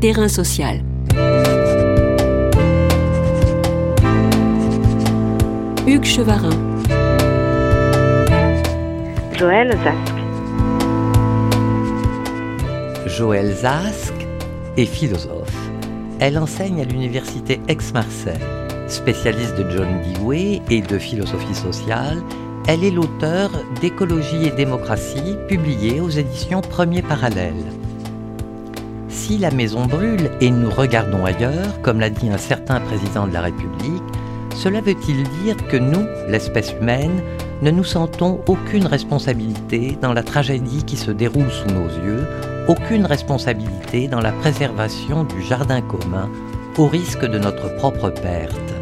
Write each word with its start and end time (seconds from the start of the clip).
Terrain 0.00 0.28
social. 0.28 0.80
Hugues 5.86 6.04
Chevarin. 6.06 6.48
Joël 9.36 9.76
Zask. 9.84 10.14
Joël 13.06 13.52
Zask 13.52 14.14
est 14.78 14.86
philosophe. 14.86 15.54
Elle 16.18 16.38
enseigne 16.38 16.80
à 16.80 16.84
l'université 16.84 17.60
Aix-Marseille. 17.68 18.38
Spécialiste 18.88 19.56
de 19.56 19.68
John 19.68 20.00
Dewey 20.14 20.62
et 20.70 20.80
de 20.80 20.98
philosophie 20.98 21.54
sociale, 21.54 22.22
elle 22.66 22.84
est 22.84 22.90
l'auteur 22.90 23.50
d'Écologie 23.82 24.46
et 24.46 24.50
démocratie, 24.50 25.36
publié 25.46 26.00
aux 26.00 26.08
éditions 26.08 26.62
Premier 26.62 27.02
Parallèle. 27.02 27.79
Si 29.30 29.38
la 29.38 29.52
maison 29.52 29.86
brûle 29.86 30.28
et 30.40 30.50
nous 30.50 30.70
regardons 30.70 31.24
ailleurs, 31.24 31.80
comme 31.82 32.00
l'a 32.00 32.10
dit 32.10 32.28
un 32.28 32.36
certain 32.36 32.80
président 32.80 33.28
de 33.28 33.32
la 33.32 33.42
République, 33.42 34.02
cela 34.56 34.80
veut-il 34.80 35.22
dire 35.44 35.56
que 35.68 35.76
nous, 35.76 36.04
l'espèce 36.26 36.72
humaine, 36.72 37.22
ne 37.62 37.70
nous 37.70 37.84
sentons 37.84 38.40
aucune 38.48 38.88
responsabilité 38.88 39.96
dans 40.02 40.12
la 40.12 40.24
tragédie 40.24 40.82
qui 40.82 40.96
se 40.96 41.12
déroule 41.12 41.48
sous 41.48 41.68
nos 41.68 41.86
yeux, 42.04 42.26
aucune 42.66 43.06
responsabilité 43.06 44.08
dans 44.08 44.20
la 44.20 44.32
préservation 44.32 45.22
du 45.22 45.40
jardin 45.44 45.80
commun, 45.80 46.28
au 46.76 46.88
risque 46.88 47.24
de 47.24 47.38
notre 47.38 47.72
propre 47.76 48.10
perte? 48.10 48.74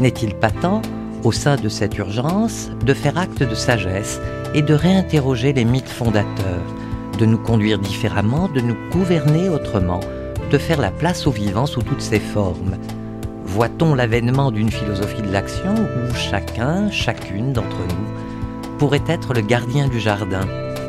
N'est-il 0.00 0.34
pas 0.34 0.50
temps, 0.50 0.80
au 1.24 1.32
sein 1.32 1.56
de 1.56 1.68
cette 1.68 1.98
urgence, 1.98 2.70
de 2.86 2.94
faire 2.94 3.18
acte 3.18 3.42
de 3.42 3.54
sagesse 3.54 4.18
et 4.54 4.62
de 4.62 4.72
réinterroger 4.72 5.52
les 5.52 5.66
mythes 5.66 5.90
fondateurs, 5.90 6.64
de 7.18 7.26
nous 7.26 7.38
conduire 7.38 7.78
différemment, 7.78 8.48
de 8.48 8.60
nous 8.60 8.76
gouverner 8.90 9.48
autrement, 9.48 10.00
de 10.50 10.58
faire 10.58 10.80
la 10.80 10.90
place 10.90 11.26
au 11.26 11.30
vivant 11.30 11.66
sous 11.66 11.82
toutes 11.82 12.00
ses 12.00 12.20
formes. 12.20 12.76
Voit-on 13.44 13.94
l'avènement 13.94 14.50
d'une 14.50 14.70
philosophie 14.70 15.22
de 15.22 15.32
l'action 15.32 15.74
où 15.74 16.14
chacun, 16.14 16.90
chacune 16.90 17.52
d'entre 17.52 17.78
nous 17.88 18.78
pourrait 18.78 19.04
être 19.08 19.32
le 19.34 19.40
gardien 19.40 19.88
du 19.88 20.00
jardin? 20.00 20.46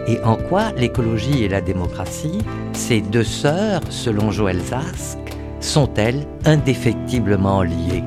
Et 0.08 0.20
en 0.24 0.36
quoi 0.36 0.72
l'écologie 0.78 1.44
et 1.44 1.48
la 1.48 1.62
démocratie, 1.62 2.40
ces 2.74 3.02
deux 3.02 3.24
sœurs, 3.24 3.82
selon 3.90 4.32
Joël 4.32 4.60
Zask, 4.60 5.18
sont-elles 5.60 6.28
indéfectiblement 6.46 7.64
liées? 7.64 8.04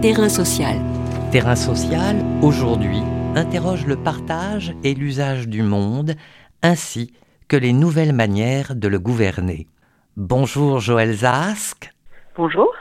Terrain 0.00 0.28
social. 0.28 0.76
Terrain 1.30 1.56
social, 1.56 2.16
aujourd'hui, 2.42 3.02
interroge 3.34 3.86
le 3.86 3.96
partage 3.96 4.74
et 4.84 4.94
l'usage 4.94 5.48
du 5.48 5.62
monde, 5.62 6.14
ainsi 6.62 7.12
que 7.52 7.56
les 7.58 7.74
nouvelles 7.74 8.14
manières 8.14 8.74
de 8.74 8.88
le 8.88 8.98
gouverner. 8.98 9.66
Bonjour 10.16 10.80
Joël 10.80 11.12
Zask. 11.12 11.92
Bonjour. 12.34 12.72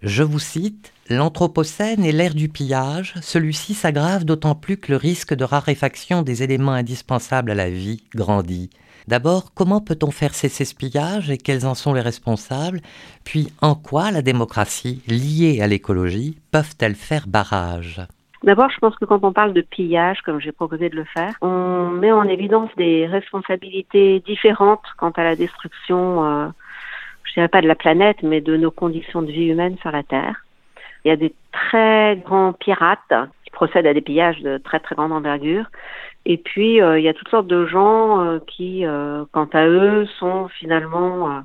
Je 0.00 0.22
vous 0.22 0.38
cite, 0.38 0.94
L'Anthropocène 1.10 2.02
est 2.02 2.12
l'ère 2.12 2.34
du 2.34 2.48
pillage, 2.48 3.12
celui-ci 3.20 3.74
s'aggrave 3.74 4.24
d'autant 4.24 4.54
plus 4.54 4.78
que 4.78 4.90
le 4.90 4.96
risque 4.96 5.34
de 5.34 5.44
raréfaction 5.44 6.22
des 6.22 6.42
éléments 6.42 6.72
indispensables 6.72 7.50
à 7.50 7.54
la 7.54 7.68
vie 7.68 8.04
grandit. 8.14 8.70
D'abord, 9.06 9.52
comment 9.52 9.82
peut-on 9.82 10.10
faire 10.10 10.34
cesser 10.34 10.64
ce 10.64 10.74
pillage 10.74 11.30
et 11.30 11.36
quels 11.36 11.66
en 11.66 11.74
sont 11.74 11.92
les 11.92 12.00
responsables? 12.00 12.80
Puis, 13.22 13.52
en 13.60 13.74
quoi 13.74 14.12
la 14.12 14.22
démocratie, 14.22 15.02
liée 15.08 15.60
à 15.60 15.66
l'écologie, 15.66 16.38
peuvent-elles 16.52 16.94
faire 16.94 17.26
barrage? 17.26 18.00
D'abord, 18.46 18.70
je 18.70 18.78
pense 18.78 18.96
que 18.96 19.04
quand 19.04 19.24
on 19.24 19.32
parle 19.32 19.52
de 19.52 19.60
pillage, 19.60 20.22
comme 20.22 20.40
j'ai 20.40 20.52
proposé 20.52 20.88
de 20.88 20.96
le 20.96 21.04
faire, 21.04 21.34
on 21.42 21.90
met 21.90 22.12
en 22.12 22.22
évidence 22.22 22.70
des 22.76 23.06
responsabilités 23.06 24.20
différentes 24.20 24.84
quant 24.96 25.10
à 25.10 25.24
la 25.24 25.36
destruction 25.36 26.24
euh, 26.24 26.48
je 27.26 27.34
dirais 27.34 27.48
pas 27.48 27.60
de 27.60 27.68
la 27.68 27.74
planète, 27.74 28.22
mais 28.22 28.40
de 28.40 28.56
nos 28.56 28.70
conditions 28.70 29.20
de 29.20 29.30
vie 29.30 29.48
humaine 29.48 29.76
sur 29.82 29.90
la 29.90 30.02
Terre. 30.02 30.44
Il 31.04 31.08
y 31.08 31.10
a 31.10 31.16
des 31.16 31.34
très 31.52 32.16
grands 32.24 32.52
pirates 32.52 33.12
qui 33.44 33.50
procèdent 33.50 33.86
à 33.86 33.94
des 33.94 34.00
pillages 34.00 34.40
de 34.40 34.58
très 34.58 34.80
très 34.80 34.94
grande 34.94 35.12
envergure. 35.12 35.66
Et 36.24 36.38
puis, 36.38 36.80
euh, 36.80 36.98
il 36.98 37.04
y 37.04 37.08
a 37.08 37.14
toutes 37.14 37.28
sortes 37.28 37.46
de 37.46 37.66
gens 37.66 38.24
euh, 38.24 38.38
qui, 38.46 38.86
euh, 38.86 39.24
quant 39.32 39.48
à 39.52 39.66
eux, 39.66 40.06
sont 40.18 40.48
finalement 40.48 41.42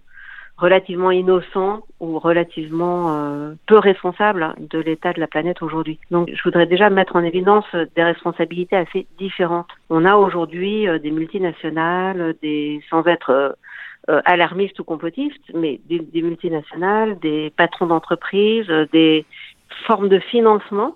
relativement 0.61 1.11
innocents 1.11 1.81
ou 1.99 2.19
relativement 2.19 3.53
peu 3.65 3.77
responsables 3.77 4.53
de 4.59 4.79
l'état 4.79 5.11
de 5.11 5.19
la 5.19 5.27
planète 5.27 5.61
aujourd'hui. 5.61 5.99
Donc, 6.11 6.29
je 6.33 6.43
voudrais 6.43 6.67
déjà 6.67 6.89
mettre 6.89 7.15
en 7.15 7.23
évidence 7.23 7.65
des 7.95 8.03
responsabilités 8.03 8.75
assez 8.75 9.07
différentes. 9.17 9.69
On 9.89 10.05
a 10.05 10.15
aujourd'hui 10.15 10.87
des 11.01 11.11
multinationales, 11.11 12.35
des 12.41 12.81
sans 12.89 13.05
être 13.07 13.55
euh, 14.09 14.19
alarmistes 14.25 14.79
ou 14.79 14.83
complotistes, 14.83 15.53
mais 15.53 15.79
des, 15.87 16.21
multinationales, 16.23 17.19
des 17.19 17.53
patrons 17.55 17.85
d'entreprise, 17.85 18.67
euh, 18.71 18.87
des 18.91 19.25
formes 19.85 20.09
de 20.09 20.17
financement 20.17 20.95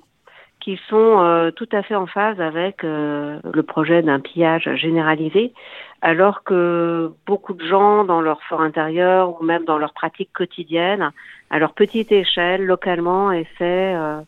qui 0.66 0.80
sont 0.90 1.22
euh, 1.22 1.52
tout 1.52 1.70
à 1.72 1.84
fait 1.84 1.94
en 1.94 2.08
phase 2.08 2.42
avec 2.42 2.82
le 2.82 3.62
projet 3.62 4.02
d'un 4.02 4.20
pillage 4.20 4.68
généralisé, 4.76 5.54
alors 6.02 6.44
que 6.44 7.12
beaucoup 7.28 7.54
de 7.54 7.64
gens, 7.66 8.04
dans 8.04 8.20
leur 8.20 8.42
fort 8.44 8.62
intérieur 8.62 9.40
ou 9.40 9.44
même 9.44 9.64
dans 9.66 9.78
leur 9.78 9.94
pratique 9.94 10.32
quotidienne, 10.34 11.12
à 11.52 11.60
leur 11.60 11.74
petite 11.74 12.12
échelle, 12.12 12.66
localement, 12.66 13.32
essaient 13.32 13.94
euh, 13.96 14.22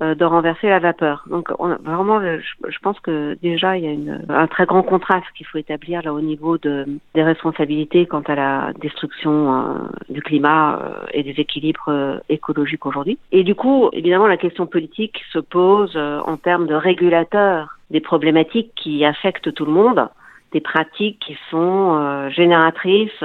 de 0.00 0.24
renverser 0.24 0.68
la 0.68 0.78
vapeur. 0.78 1.24
Donc 1.28 1.50
on, 1.58 1.76
vraiment, 1.76 2.20
je, 2.20 2.78
pense 2.82 2.98
que 3.00 3.36
déjà 3.42 3.76
il 3.76 3.84
y 3.84 3.88
a 3.88 3.92
une, 3.92 4.24
un 4.28 4.46
très 4.46 4.66
grand 4.66 4.82
contraste 4.82 5.26
qu'il 5.36 5.46
faut 5.46 5.58
établir 5.58 6.02
là 6.02 6.12
au 6.12 6.20
niveau 6.20 6.58
de, 6.58 6.86
des 7.14 7.22
responsabilités 7.22 8.06
quant 8.06 8.22
à 8.22 8.34
la 8.34 8.72
destruction 8.80 9.54
euh, 9.54 9.74
du 10.08 10.22
climat 10.22 10.80
euh, 10.80 11.06
et 11.12 11.22
des 11.22 11.40
équilibres 11.40 12.20
écologiques 12.28 12.86
aujourd'hui. 12.86 13.18
Et 13.32 13.44
du 13.44 13.54
coup, 13.54 13.90
évidemment, 13.92 14.26
la 14.26 14.36
question 14.36 14.66
politique 14.66 15.20
se 15.32 15.38
pose 15.38 15.96
en 15.96 16.36
termes 16.36 16.66
de 16.66 16.74
régulateurs 16.74 17.78
des 17.90 18.00
problématiques 18.00 18.72
qui 18.76 19.04
affectent 19.04 19.52
tout 19.52 19.64
le 19.64 19.72
monde, 19.72 20.08
des 20.52 20.60
pratiques 20.60 21.18
qui 21.20 21.36
sont 21.50 22.28
génératrices 22.30 23.24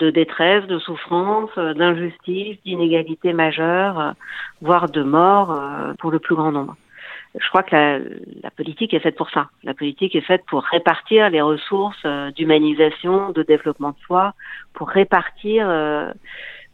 de 0.00 0.10
détresse, 0.10 0.66
de 0.66 0.78
souffrance, 0.78 1.50
euh, 1.58 1.74
d'injustice, 1.74 2.56
d'inégalité 2.64 3.32
majeure, 3.32 4.00
euh, 4.00 4.10
voire 4.62 4.88
de 4.88 5.02
mort 5.02 5.52
euh, 5.52 5.92
pour 5.98 6.10
le 6.10 6.18
plus 6.18 6.34
grand 6.34 6.50
nombre. 6.50 6.76
Je 7.38 7.48
crois 7.48 7.62
que 7.62 7.76
la, 7.76 7.98
la, 8.42 8.50
politique 8.50 8.92
est 8.92 8.98
faite 8.98 9.16
pour 9.16 9.30
ça. 9.30 9.50
La 9.62 9.74
politique 9.74 10.16
est 10.16 10.20
faite 10.22 10.42
pour 10.48 10.64
répartir 10.64 11.30
les 11.30 11.40
ressources 11.40 12.04
d'humanisation, 12.34 13.30
de 13.30 13.44
développement 13.44 13.90
de 13.90 13.98
soi, 14.04 14.34
pour 14.74 14.88
répartir 14.88 15.68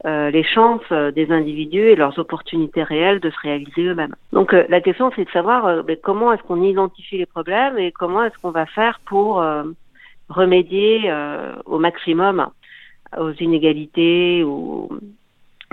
les 0.06 0.44
chances 0.44 0.90
des 0.90 1.30
individus 1.30 1.88
et 1.90 1.94
leurs 1.94 2.18
opportunités 2.18 2.82
réelles 2.82 3.20
de 3.20 3.28
se 3.28 3.38
réaliser 3.40 3.82
eux-mêmes. 3.82 4.14
Donc 4.32 4.52
la 4.52 4.80
question 4.80 5.12
c'est 5.14 5.26
de 5.26 5.30
savoir 5.30 5.84
comment 6.02 6.32
est-ce 6.32 6.42
qu'on 6.44 6.62
identifie 6.62 7.18
les 7.18 7.26
problèmes 7.26 7.76
et 7.76 7.92
comment 7.92 8.24
est-ce 8.24 8.38
qu'on 8.38 8.50
va 8.50 8.64
faire 8.64 8.98
pour 9.04 9.44
remédier 10.30 11.12
au 11.66 11.78
maximum 11.78 12.46
aux 13.16 13.32
inégalités, 13.32 14.42
aux 14.44 14.88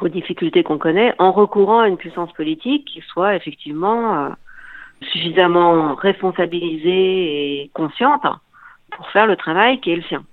difficultés 0.09 0.63
qu'on 0.63 0.77
connaît, 0.77 1.13
en 1.19 1.31
recourant 1.31 1.79
à 1.79 1.87
une 1.87 1.97
puissance 1.97 2.31
politique 2.33 2.85
qui 2.85 3.01
soit 3.01 3.35
effectivement 3.35 4.15
euh, 4.15 4.29
suffisamment 5.11 5.95
responsabilisée 5.95 7.61
et 7.61 7.71
consciente 7.73 8.25
pour 8.91 9.09
faire 9.09 9.27
le 9.27 9.35
travail 9.35 9.79
qui 9.79 9.91
est 9.91 9.95
le 9.95 10.03
sien. 10.03 10.23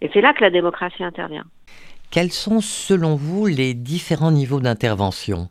Et 0.00 0.10
c'est 0.12 0.20
là 0.20 0.32
que 0.32 0.42
la 0.42 0.50
démocratie 0.50 1.04
intervient. 1.04 1.44
Quels 2.10 2.32
sont, 2.32 2.60
selon 2.60 3.16
vous, 3.16 3.46
les 3.46 3.74
différents 3.74 4.32
niveaux 4.32 4.60
d'intervention? 4.60 5.48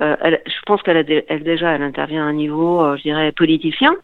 Euh, 0.00 0.16
Je 0.46 0.62
pense 0.66 0.82
qu'elle 0.82 1.24
elle, 1.28 1.42
déjà, 1.42 1.72
elle 1.72 1.82
intervient 1.82 2.24
à 2.24 2.28
un 2.28 2.32
niveau, 2.32 2.80
euh, 2.80 2.96
je 2.96 3.02
dirais, 3.02 3.32
politicien, 3.32 3.96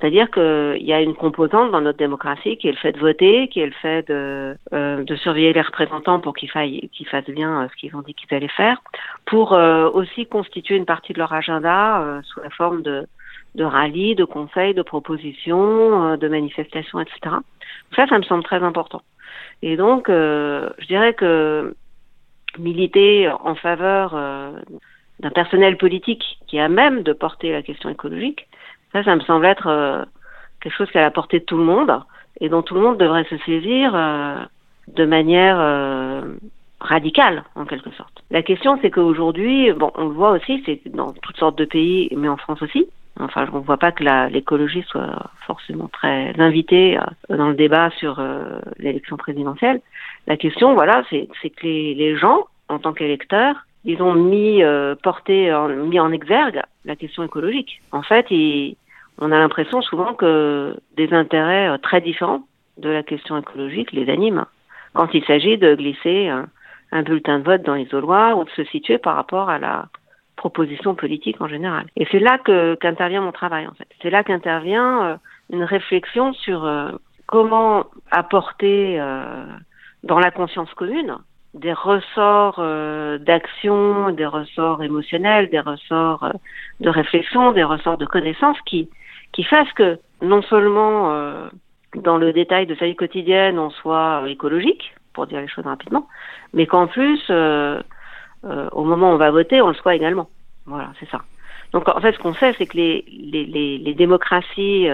c'est-à-dire 0.00 0.30
qu'il 0.30 0.82
y 0.82 0.94
a 0.94 1.02
une 1.02 1.14
composante 1.14 1.72
dans 1.72 1.82
notre 1.82 1.98
démocratie 1.98 2.56
qui 2.56 2.68
est 2.68 2.72
le 2.72 2.78
fait 2.78 2.92
de 2.92 2.98
voter, 2.98 3.48
qui 3.48 3.60
est 3.60 3.66
le 3.66 3.72
fait 3.72 4.08
de, 4.08 4.56
euh, 4.72 5.04
de 5.04 5.16
surveiller 5.16 5.52
les 5.52 5.60
représentants 5.60 6.20
pour 6.20 6.34
qu'ils 6.34 6.50
qu'ils 6.90 7.06
fassent 7.06 7.28
bien 7.28 7.62
euh, 7.62 7.68
ce 7.70 7.76
qu'ils 7.76 7.94
ont 7.94 8.00
dit 8.00 8.14
qu'ils 8.14 8.34
allaient 8.34 8.48
faire, 8.48 8.80
pour 9.26 9.52
euh, 9.52 9.90
aussi 9.90 10.26
constituer 10.26 10.76
une 10.76 10.86
partie 10.86 11.12
de 11.12 11.18
leur 11.18 11.32
agenda 11.34 12.00
euh, 12.00 12.22
sous 12.22 12.40
la 12.40 12.48
forme 12.48 12.80
de, 12.80 13.06
de 13.56 13.64
rallyes, 13.64 14.14
de 14.14 14.24
conseils, 14.24 14.72
de 14.72 14.82
propositions, 14.82 16.16
de 16.16 16.28
manifestations, 16.28 17.00
etc. 17.00 17.36
Ça, 17.94 18.06
ça 18.06 18.16
me 18.16 18.22
semble 18.22 18.44
très 18.44 18.62
important. 18.62 19.02
Et 19.60 19.76
donc, 19.76 20.08
je 20.08 20.86
dirais 20.86 21.12
que 21.12 21.74
militer 22.58 23.28
en 23.28 23.54
faveur 23.54 24.14
d'un 25.20 25.30
personnel 25.30 25.76
politique 25.76 26.38
qui 26.46 26.58
a 26.58 26.68
même 26.68 27.02
de 27.02 27.12
porter 27.12 27.52
la 27.52 27.62
question 27.62 27.90
écologique, 27.90 28.46
ça, 28.92 29.04
ça 29.04 29.14
me 29.14 29.20
semble 29.20 29.46
être 29.46 29.68
euh, 29.68 30.04
quelque 30.60 30.76
chose 30.76 30.90
qui 30.90 30.98
est 30.98 31.02
la 31.02 31.10
portée 31.10 31.40
de 31.40 31.44
tout 31.44 31.56
le 31.56 31.64
monde 31.64 32.00
et 32.40 32.48
dont 32.48 32.62
tout 32.62 32.74
le 32.74 32.80
monde 32.80 32.98
devrait 32.98 33.24
se 33.24 33.36
saisir 33.38 33.92
euh, 33.94 34.36
de 34.88 35.04
manière 35.04 35.58
euh, 35.60 36.22
radicale, 36.80 37.44
en 37.54 37.64
quelque 37.64 37.90
sorte. 37.92 38.22
La 38.30 38.42
question, 38.42 38.78
c'est 38.80 38.90
qu'aujourd'hui, 38.90 39.72
bon, 39.72 39.92
on 39.94 40.08
le 40.08 40.14
voit 40.14 40.30
aussi, 40.30 40.62
c'est 40.66 40.80
dans 40.88 41.12
toutes 41.12 41.36
sortes 41.36 41.58
de 41.58 41.64
pays, 41.64 42.08
mais 42.16 42.28
en 42.28 42.36
France 42.36 42.62
aussi. 42.62 42.86
Enfin, 43.18 43.46
on 43.52 43.58
ne 43.58 43.64
voit 43.64 43.76
pas 43.76 43.92
que 43.92 44.04
l'écologie 44.30 44.82
soit 44.88 45.30
forcément 45.46 45.88
très 45.88 46.32
invitée 46.38 46.98
dans 47.28 47.48
le 47.48 47.54
débat 47.54 47.90
sur 47.90 48.22
l'élection 48.78 49.18
présidentielle. 49.18 49.82
La 50.26 50.38
question, 50.38 50.72
voilà, 50.74 51.02
c'est 51.10 51.26
que 51.50 51.66
les, 51.66 51.94
les, 51.94 52.16
gens, 52.16 52.44
en 52.68 52.78
tant 52.78 52.94
qu'électeurs, 52.94 53.56
ils 53.84 54.02
ont 54.02 54.14
mis 54.14 54.62
euh, 54.62 54.94
porté, 55.02 55.52
mis 55.86 56.00
en 56.00 56.12
exergue 56.12 56.62
la 56.84 56.96
question 56.96 57.22
écologique. 57.22 57.82
En 57.92 58.02
fait, 58.02 58.26
on 59.18 59.32
a 59.32 59.38
l'impression 59.38 59.82
souvent 59.82 60.14
que 60.14 60.76
des 60.96 61.12
intérêts 61.12 61.68
euh, 61.68 61.78
très 61.78 62.00
différents 62.00 62.42
de 62.78 62.88
la 62.88 63.02
question 63.02 63.36
écologique 63.38 63.92
les 63.92 64.10
animent 64.10 64.46
quand 64.94 65.12
il 65.12 65.24
s'agit 65.24 65.58
de 65.58 65.74
glisser 65.74 66.28
un, 66.28 67.02
bulletin 67.02 67.38
de 67.38 67.44
vote 67.44 67.62
dans 67.62 67.74
l'isoloir 67.74 68.38
ou 68.38 68.44
de 68.44 68.50
se 68.50 68.64
situer 68.64 68.98
par 68.98 69.14
rapport 69.14 69.48
à 69.50 69.58
la 69.58 69.86
proposition 70.36 70.94
politique 70.94 71.40
en 71.40 71.46
général. 71.46 71.86
Et 71.96 72.06
c'est 72.10 72.18
là 72.18 72.38
qu'intervient 72.38 73.20
mon 73.20 73.30
travail 73.30 73.66
en 73.66 73.74
fait. 73.74 73.86
C'est 74.02 74.10
là 74.10 74.24
qu'intervient 74.24 75.04
euh, 75.04 75.16
une 75.50 75.62
réflexion 75.62 76.32
sur 76.32 76.64
euh, 76.64 76.90
comment 77.26 77.86
apporter 78.10 78.98
dans 80.02 80.18
la 80.18 80.32
conscience 80.32 80.72
commune 80.74 81.16
des 81.54 81.72
ressorts 81.72 82.56
euh, 82.58 83.18
d'action, 83.18 84.10
des 84.10 84.26
ressorts 84.26 84.82
émotionnels, 84.82 85.50
des 85.50 85.60
ressorts 85.60 86.24
euh, 86.24 86.32
de 86.80 86.88
réflexion, 86.88 87.52
des 87.52 87.64
ressorts 87.64 87.98
de 87.98 88.06
connaissances 88.06 88.60
qui, 88.66 88.88
qui 89.32 89.42
fassent 89.42 89.72
que 89.72 89.98
non 90.22 90.42
seulement 90.42 91.12
euh, 91.12 91.48
dans 91.96 92.18
le 92.18 92.32
détail 92.32 92.66
de 92.66 92.74
sa 92.76 92.86
vie 92.86 92.94
quotidienne 92.94 93.58
on 93.58 93.70
soit 93.70 94.22
écologique, 94.28 94.94
pour 95.12 95.26
dire 95.26 95.40
les 95.40 95.48
choses 95.48 95.66
rapidement, 95.66 96.06
mais 96.54 96.66
qu'en 96.66 96.86
plus, 96.86 97.20
au 97.30 98.84
moment 98.84 99.10
où 99.10 99.14
on 99.14 99.16
va 99.16 99.32
voter, 99.32 99.60
on 99.60 99.68
le 99.68 99.74
soit 99.74 99.96
également. 99.96 100.30
Voilà, 100.66 100.92
c'est 101.00 101.08
ça. 101.10 101.22
Donc 101.72 101.88
en 101.88 102.00
fait, 102.00 102.12
ce 102.12 102.18
qu'on 102.20 102.34
sait, 102.34 102.54
c'est 102.56 102.66
que 102.66 102.76
les, 102.76 103.04
les, 103.08 103.44
les, 103.44 103.78
les 103.78 103.94
démocraties 103.94 104.86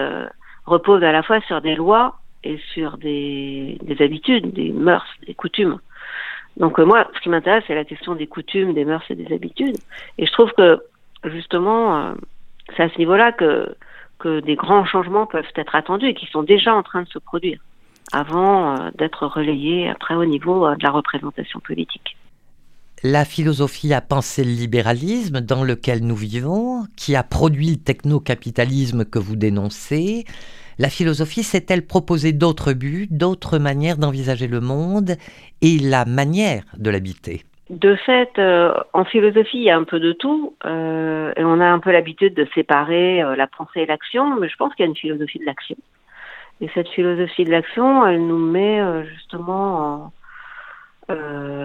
reposent 0.65 1.03
à 1.03 1.11
la 1.11 1.21
fois 1.21 1.39
sur 1.41 1.61
des 1.61 1.75
lois 1.75 2.15
et 2.43 2.57
sur 2.73 2.97
des, 2.97 3.77
des 3.83 4.03
habitudes, 4.03 4.53
des 4.53 4.71
mœurs, 4.71 5.05
des 5.27 5.35
coutumes. 5.35 5.79
Donc 6.57 6.79
euh, 6.79 6.85
moi, 6.85 7.07
ce 7.15 7.21
qui 7.21 7.29
m'intéresse, 7.29 7.63
c'est 7.67 7.75
la 7.75 7.85
question 7.85 8.15
des 8.15 8.27
coutumes, 8.27 8.73
des 8.73 8.85
mœurs 8.85 9.03
et 9.09 9.15
des 9.15 9.33
habitudes. 9.33 9.77
Et 10.17 10.25
je 10.25 10.31
trouve 10.31 10.51
que 10.53 10.81
justement, 11.23 11.97
euh, 11.97 12.13
c'est 12.75 12.83
à 12.83 12.89
ce 12.89 12.97
niveau-là 12.97 13.31
que, 13.31 13.75
que 14.19 14.39
des 14.39 14.55
grands 14.55 14.85
changements 14.85 15.27
peuvent 15.27 15.45
être 15.55 15.75
attendus 15.75 16.07
et 16.07 16.13
qui 16.13 16.25
sont 16.27 16.43
déjà 16.43 16.73
en 16.73 16.83
train 16.83 17.03
de 17.03 17.07
se 17.07 17.19
produire 17.19 17.59
avant 18.11 18.75
euh, 18.75 18.89
d'être 18.95 19.27
relayés 19.27 19.89
après 19.89 20.15
au 20.15 20.25
niveau 20.25 20.67
de 20.75 20.83
la 20.83 20.91
représentation 20.91 21.59
politique. 21.59 22.16
La 23.03 23.25
philosophie 23.25 23.93
a 23.93 24.01
pensé 24.01 24.43
le 24.43 24.49
libéralisme 24.49 25.39
dans 25.39 25.63
lequel 25.63 26.03
nous 26.03 26.15
vivons, 26.15 26.85
qui 26.97 27.15
a 27.15 27.21
produit 27.21 27.69
le 27.69 27.77
technocapitalisme 27.77 29.05
que 29.05 29.19
vous 29.19 29.35
dénoncez. 29.35 30.25
La 30.79 30.89
philosophie 30.89 31.43
s'est-elle 31.43 31.85
proposé 31.85 32.33
d'autres 32.33 32.73
buts, 32.73 33.07
d'autres 33.11 33.59
manières 33.59 33.97
d'envisager 33.97 34.47
le 34.47 34.61
monde 34.61 35.11
et 35.61 35.77
la 35.77 36.05
manière 36.05 36.63
de 36.75 36.89
l'habiter? 36.89 37.43
De 37.69 37.95
fait, 37.97 38.31
euh, 38.39 38.73
en 38.93 39.05
philosophie, 39.05 39.57
il 39.57 39.63
y 39.63 39.69
a 39.69 39.77
un 39.77 39.83
peu 39.83 39.99
de 39.99 40.13
tout, 40.13 40.55
euh, 40.65 41.33
et 41.37 41.43
on 41.43 41.59
a 41.59 41.65
un 41.65 41.79
peu 41.79 41.91
l'habitude 41.91 42.33
de 42.33 42.47
séparer 42.55 43.21
euh, 43.21 43.35
la 43.35 43.45
pensée 43.45 43.81
et 43.81 43.85
l'action, 43.85 44.39
mais 44.39 44.49
je 44.49 44.55
pense 44.55 44.73
qu'il 44.73 44.85
y 44.85 44.87
a 44.87 44.89
une 44.89 44.97
philosophie 44.97 45.37
de 45.37 45.45
l'action. 45.45 45.75
Et 46.61 46.69
cette 46.73 46.87
philosophie 46.87 47.43
de 47.43 47.51
l'action, 47.51 48.07
elle 48.07 48.25
nous 48.25 48.39
met 48.39 48.81
justement 49.13 50.11
en, 51.09 51.13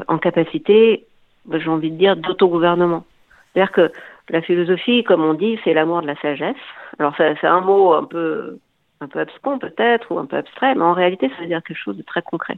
en 0.06 0.19
capacité, 0.19 1.06
j'ai 1.50 1.68
envie 1.68 1.90
de 1.90 1.96
dire, 1.96 2.16
d'autogouvernement. 2.16 3.04
C'est-à-dire 3.52 3.72
que 3.72 3.92
la 4.28 4.42
philosophie, 4.42 5.04
comme 5.04 5.22
on 5.22 5.34
dit, 5.34 5.58
c'est 5.64 5.74
l'amour 5.74 6.02
de 6.02 6.06
la 6.06 6.16
sagesse. 6.16 6.56
Alors 6.98 7.14
c'est 7.16 7.44
un 7.44 7.60
mot 7.60 7.92
un 7.92 8.04
peu 8.04 8.58
un 9.00 9.08
peu 9.08 9.20
abscon 9.20 9.58
peut-être 9.58 10.12
ou 10.12 10.18
un 10.18 10.26
peu 10.26 10.36
abstrait, 10.36 10.74
mais 10.74 10.82
en 10.82 10.92
réalité, 10.92 11.28
ça 11.30 11.42
veut 11.42 11.48
dire 11.48 11.62
quelque 11.62 11.76
chose 11.76 11.96
de 11.96 12.02
très 12.02 12.22
concret. 12.22 12.56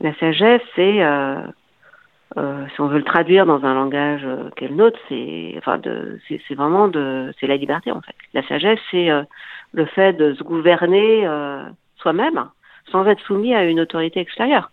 La 0.00 0.14
sagesse, 0.16 0.60
c'est, 0.74 1.02
euh, 1.02 1.40
euh, 2.36 2.66
si 2.74 2.80
on 2.80 2.88
veut 2.88 2.98
le 2.98 3.04
traduire 3.04 3.46
dans 3.46 3.64
un 3.64 3.74
langage 3.74 4.22
euh, 4.24 4.50
qu'est 4.56 4.68
le 4.68 4.74
nôtre, 4.74 4.98
c'est, 5.08 5.54
enfin, 5.56 5.80
c'est 6.28 6.54
vraiment 6.54 6.88
de, 6.88 7.32
c'est 7.40 7.46
la 7.46 7.56
liberté 7.56 7.90
en 7.90 8.02
fait. 8.02 8.14
La 8.34 8.46
sagesse, 8.46 8.80
c'est 8.90 9.10
euh, 9.10 9.22
le 9.72 9.86
fait 9.86 10.12
de 10.12 10.34
se 10.34 10.42
gouverner 10.42 11.26
euh, 11.26 11.64
soi-même 11.96 12.44
sans 12.90 13.06
être 13.06 13.20
soumis 13.22 13.54
à 13.54 13.64
une 13.64 13.80
autorité 13.80 14.20
extérieure. 14.20 14.70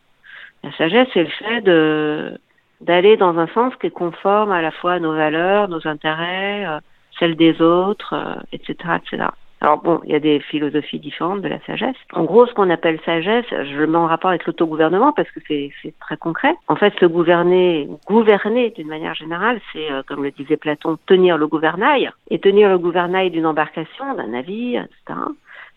La 0.64 0.72
sagesse, 0.74 1.08
c'est 1.14 1.24
le 1.24 1.30
fait 1.30 1.62
de 1.62 2.38
d'aller 2.84 3.18
dans 3.18 3.38
un 3.38 3.48
sens 3.48 3.74
qui 3.78 3.88
est 3.88 3.92
conforme 3.92 4.52
à 4.52 4.62
la 4.62 4.72
fois 4.72 4.94
à 4.94 5.00
nos 5.00 5.14
valeurs, 5.14 5.68
nos 5.68 5.88
intérêts, 5.88 6.66
euh, 6.66 6.80
celles 7.20 7.36
des 7.36 7.62
autres, 7.62 8.16
etc., 8.52 8.76
etc. 8.98 9.28
Alors 9.64 9.82
bon, 9.82 10.02
il 10.04 10.12
y 10.12 10.16
a 10.16 10.20
des 10.20 10.42
philosophies 10.42 11.00
différentes 11.00 11.42
de 11.42 11.48
la 11.48 11.58
sagesse. 11.62 11.96
En 12.12 12.26
gros, 12.26 12.46
ce 12.46 12.54
qu'on 12.54 12.70
appelle 12.70 13.00
sagesse, 13.06 13.46
je 13.50 13.78
le 13.78 13.88
mets 13.88 13.98
en 13.98 14.08
rapport 14.08 14.30
avec 14.30 14.46
l'autogouvernement 14.46 15.14
parce 15.14 15.32
que 15.32 15.40
c'est 15.48 15.72
très 16.02 16.18
concret. 16.18 16.54
En 16.68 16.76
fait, 16.76 16.94
se 17.00 17.06
gouverner, 17.06 17.88
gouverner 18.06 18.72
d'une 18.72 18.90
manière 18.90 19.16
générale, 19.16 19.62
c'est, 19.72 19.90
euh, 19.90 20.04
comme 20.06 20.22
le 20.22 20.32
disait 20.32 20.58
Platon, 20.58 20.98
tenir 21.06 21.38
le 21.38 21.48
gouvernail. 21.48 22.12
Et 22.30 22.40
tenir 22.40 22.68
le 22.68 22.78
gouvernail 22.78 23.32
d'une 23.32 23.46
embarcation, 23.46 24.14
d'un 24.16 24.28
navire, 24.28 24.84
etc. 24.84 25.20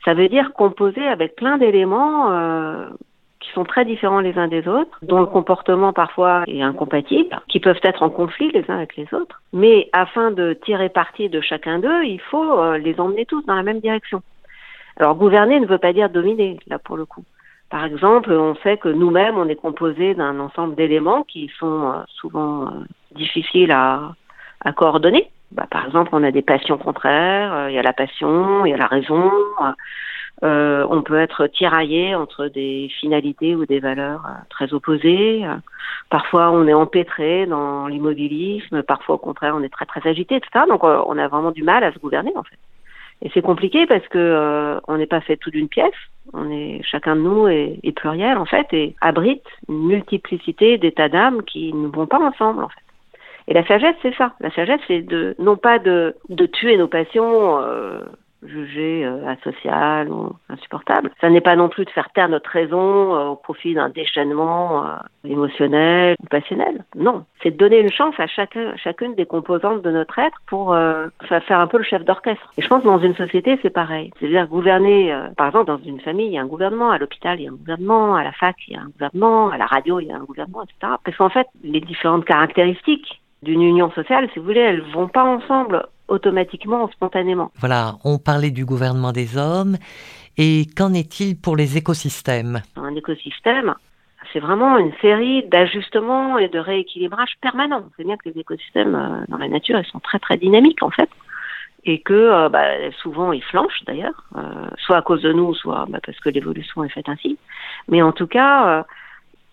Ça 0.05 0.15
veut 0.15 0.29
dire 0.29 0.53
composer 0.53 1.07
avec 1.07 1.37
plein 1.37 1.57
d'éléments 1.57 2.33
euh, 2.33 2.89
qui 3.47 3.53
sont 3.53 3.65
très 3.65 3.85
différents 3.85 4.21
les 4.21 4.37
uns 4.39 4.49
des 4.49 4.67
autres, 4.67 4.99
dont 5.03 5.21
le 5.21 5.27
comportement 5.27 5.93
parfois 5.93 6.43
est 6.49 6.63
incompatible, 6.63 7.41
qui 7.49 7.61
peuvent 7.61 7.81
être 7.83 8.03
en 8.03 8.11
conflit 8.11 8.51
les 8.53 8.65
uns 8.69 8.77
avec 8.77 8.97
les 8.97 9.07
autres. 9.15 9.41
Mais 9.53 9.89
afin 9.93 10.33
de 10.33 10.55
tirer 10.65 10.89
parti 10.89 11.29
de 11.29 11.41
chacun 11.41 11.79
d'eux, 11.79 12.05
il 12.05 12.21
faut 12.21 12.59
euh, 12.59 12.79
les 12.79 12.99
emmener 12.99 13.25
tous 13.25 13.45
dans 13.47 13.55
la 13.55 13.63
même 13.63 13.81
direction. 13.81 14.23
Alors 14.97 15.15
gouverner 15.15 15.61
ne 15.61 15.67
veut 15.67 15.79
pas 15.79 15.93
dire 15.93 16.11
dominer, 16.11 16.59
là 16.67 16.79
pour 16.79 16.97
le 16.97 17.05
coup. 17.05 17.25
Par 17.71 17.85
exemple, 17.85 18.33
on 18.33 18.55
sait 18.57 18.79
que 18.79 18.89
nous-mêmes, 18.89 19.37
on 19.37 19.49
est 19.49 19.57
composé 19.57 20.15
d'un 20.15 20.41
ensemble 20.41 20.75
d'éléments 20.75 21.23
qui 21.23 21.51
sont 21.59 21.93
euh, 21.93 22.03
souvent 22.09 22.67
euh, 22.67 22.71
difficiles 23.15 23.73
à, 23.73 24.13
coordonner. 24.77 25.31
Bah, 25.53 25.67
par 25.71 25.87
exemple, 25.87 26.11
on 26.13 26.25
a 26.25 26.33
des 26.33 26.43
passions 26.43 26.79
contraires, 26.79 27.69
il 27.69 27.75
y 27.75 27.79
a 27.79 27.83
la 27.83 27.93
passion, 27.93 28.67
il 28.67 28.71
y 28.71 28.75
a 28.75 28.77
la 28.77 28.87
raison, 28.87 29.31
euh, 30.43 30.87
on 30.91 31.03
peut 31.03 31.19
être 31.19 31.47
tiraillé 31.47 32.15
entre 32.15 32.49
des 32.49 32.91
finalités 33.01 33.55
ou 33.55 33.65
des 33.65 33.81
valeurs 33.81 34.25
euh, 34.27 34.35
très 34.51 34.75
opposées. 34.75 35.45
parfois, 36.11 36.51
on 36.51 36.67
est 36.67 36.75
empêtré 36.75 37.47
dans 37.47 37.87
l'immobilisme. 37.87 38.83
Parfois, 38.83 39.15
au 39.15 39.19
contraire, 39.19 39.55
on 39.57 39.63
est 39.63 39.73
très 39.73 39.87
très 39.87 40.07
agité, 40.09 40.37
etc. 40.37 40.67
Donc, 40.69 40.85
euh, 40.85 41.03
on 41.07 41.17
a 41.19 41.29
vraiment 41.29 41.53
du 41.53 41.63
mal 41.63 41.85
à 41.85 41.93
se 41.93 41.99
gouverner, 41.99 42.33
en 42.37 42.43
fait. 42.43 42.59
Et 43.23 43.31
c'est 43.33 43.43
compliqué 43.43 43.87
parce 43.87 44.07
que 44.09 44.19
euh, 44.19 44.79
on 44.89 44.99
n'est 44.99 45.07
pas 45.07 45.21
fait 45.21 45.37
tout 45.37 45.51
d'une 45.51 45.69
pièce. 45.69 45.95
On 46.35 46.51
est 46.51 46.83
chacun 46.83 47.17
de 47.17 47.23
nous 47.23 47.49
est, 47.49 47.79
est, 47.83 47.93
pluriel 47.93 48.37
en 48.37 48.45
fait 48.45 48.67
et 48.73 48.95
abrite 49.01 49.47
une 49.69 49.87
multiplicité 49.87 50.77
d'états 50.77 51.09
d'âme 51.09 51.43
qui 51.43 51.73
ne 51.73 51.89
vont 51.89 52.07
pas 52.07 52.19
ensemble 52.19 52.63
en 52.63 52.69
fait. 52.69 52.81
Et 53.49 53.55
la 53.55 53.65
sagesse, 53.67 53.95
c'est 54.03 54.15
ça. 54.17 54.35
La 54.41 54.51
sagesse, 54.51 54.81
c'est 54.89 55.03
de 55.03 55.35
non 55.39 55.57
pas 55.57 55.79
de, 55.79 56.17
de 56.29 56.47
tuer 56.47 56.77
nos 56.77 56.89
passions 56.89 57.61
euh, 57.61 58.01
jugé 58.43 59.05
euh, 59.05 59.27
asocial 59.27 60.09
ou 60.11 60.33
insupportable. 60.49 61.11
Ça 61.21 61.31
n'est 61.31 61.41
pas 61.41 61.57
non 61.57 61.69
plus 61.69 61.85
de 61.85 61.91
faire 61.91 62.11
taire 62.11 62.29
notre 62.29 62.51
raison 62.51 63.15
euh, 63.15 63.29
au 63.29 63.37
profit 63.37 63.75
d'un 63.75 63.89
déchaînement 63.89 64.85
euh, 64.85 64.97
émotionnel 65.25 66.17
ou 66.23 66.27
passionnel. 66.27 66.85
Non, 66.95 67.25
c'est 67.43 67.51
de 67.51 67.57
donner 67.57 67.81
une 67.81 67.91
chance 67.91 68.15
à 68.19 68.27
chacun, 68.27 68.77
chacune 68.77 69.15
des 69.15 69.27
composantes 69.27 69.83
de 69.83 69.91
notre 69.91 70.19
être 70.19 70.39
pour 70.47 70.75
euh, 70.75 71.09
faire 71.23 71.61
un 71.61 71.67
peu 71.67 71.79
le 71.79 71.85
chef 71.85 72.05
d'orchestre. 72.05 72.53
Et 72.57 72.63
je 72.63 72.69
pense 72.69 72.83
que 72.83 72.89
dans 72.89 72.99
une 72.99 73.15
société, 73.15 73.59
c'est 73.63 73.71
pareil. 73.71 74.11
C'est-à-dire 74.19 74.47
gouverner, 74.47 75.17
par 75.37 75.49
exemple, 75.49 75.67
dans 75.67 75.79
une 75.79 76.01
famille, 76.01 76.27
il 76.27 76.33
y 76.33 76.39
a 76.39 76.43
un 76.43 76.47
gouvernement, 76.47 76.91
à 76.91 76.99
l'hôpital, 76.99 77.41
il 77.41 77.45
y 77.45 77.49
a 77.49 77.51
un 77.51 77.55
gouvernement, 77.55 78.15
à 78.15 78.25
la 78.25 78.33
fac, 78.33 78.57
il 78.69 78.75
y 78.75 78.77
a 78.77 78.81
un 78.81 78.89
gouvernement, 78.89 79.51
à 79.51 79.59
la 79.59 79.67
radio, 79.67 80.01
il 80.01 80.09
y 80.09 80.13
a 80.13 80.17
un 80.17 80.25
gouvernement, 80.25 80.63
etc. 80.63 80.95
Parce 81.05 81.17
qu'en 81.17 81.29
fait, 81.29 81.47
les 81.63 81.81
différentes 81.81 82.25
caractéristiques 82.25 83.21
d'une 83.43 83.63
union 83.63 83.91
sociale, 83.93 84.29
si 84.33 84.39
vous 84.39 84.47
voulez, 84.47 84.61
elles 84.61 84.83
vont 84.93 85.09
pas 85.09 85.25
ensemble 85.25 85.87
automatiquement, 86.09 86.89
spontanément. 86.91 87.51
Voilà, 87.59 87.97
on 88.05 88.19
parlait 88.19 88.51
du 88.51 88.65
gouvernement 88.65 89.13
des 89.13 89.37
hommes. 89.37 89.77
Et 90.39 90.67
qu'en 90.77 90.93
est-il 90.93 91.41
pour 91.41 91.57
les 91.57 91.79
écosystèmes? 91.79 92.61
Un 92.77 92.95
écosystème, 92.95 93.75
c'est 94.33 94.41
vraiment 94.41 94.77
une 94.77 94.93
série 95.01 95.43
d'ajustements 95.45 96.37
et 96.37 96.49
de 96.49 96.59
rééquilibrages 96.59 97.37
permanents. 97.41 97.85
C'est 97.97 98.05
bien 98.05 98.17
que 98.17 98.29
les 98.29 98.41
écosystèmes 98.41 98.95
euh, 98.95 99.25
dans 99.29 99.39
la 99.39 99.49
nature, 99.49 99.79
ils 99.79 99.87
sont 99.87 100.01
très 100.01 100.19
très 100.19 100.37
dynamiques 100.37 100.83
en 100.83 100.91
fait. 100.91 101.09
Et 101.85 102.01
que 102.01 102.13
euh, 102.13 102.49
bah, 102.51 102.67
souvent 103.01 103.33
ils 103.33 103.43
flanchent 103.45 103.85
d'ailleurs, 103.87 104.25
euh, 104.37 104.43
soit 104.79 104.99
à 104.99 105.03
cause 105.03 105.23
de 105.23 105.33
nous, 105.33 105.55
soit 105.55 105.87
bah, 105.89 106.01
parce 106.05 106.19
que 106.21 106.29
l'évolution 106.29 106.85
est 106.85 106.91
faite 106.91 107.09
ainsi. 107.09 107.39
Mais 107.89 108.03
en 108.03 108.13
tout 108.13 108.27
cas, 108.27 108.69
euh, 108.69 108.83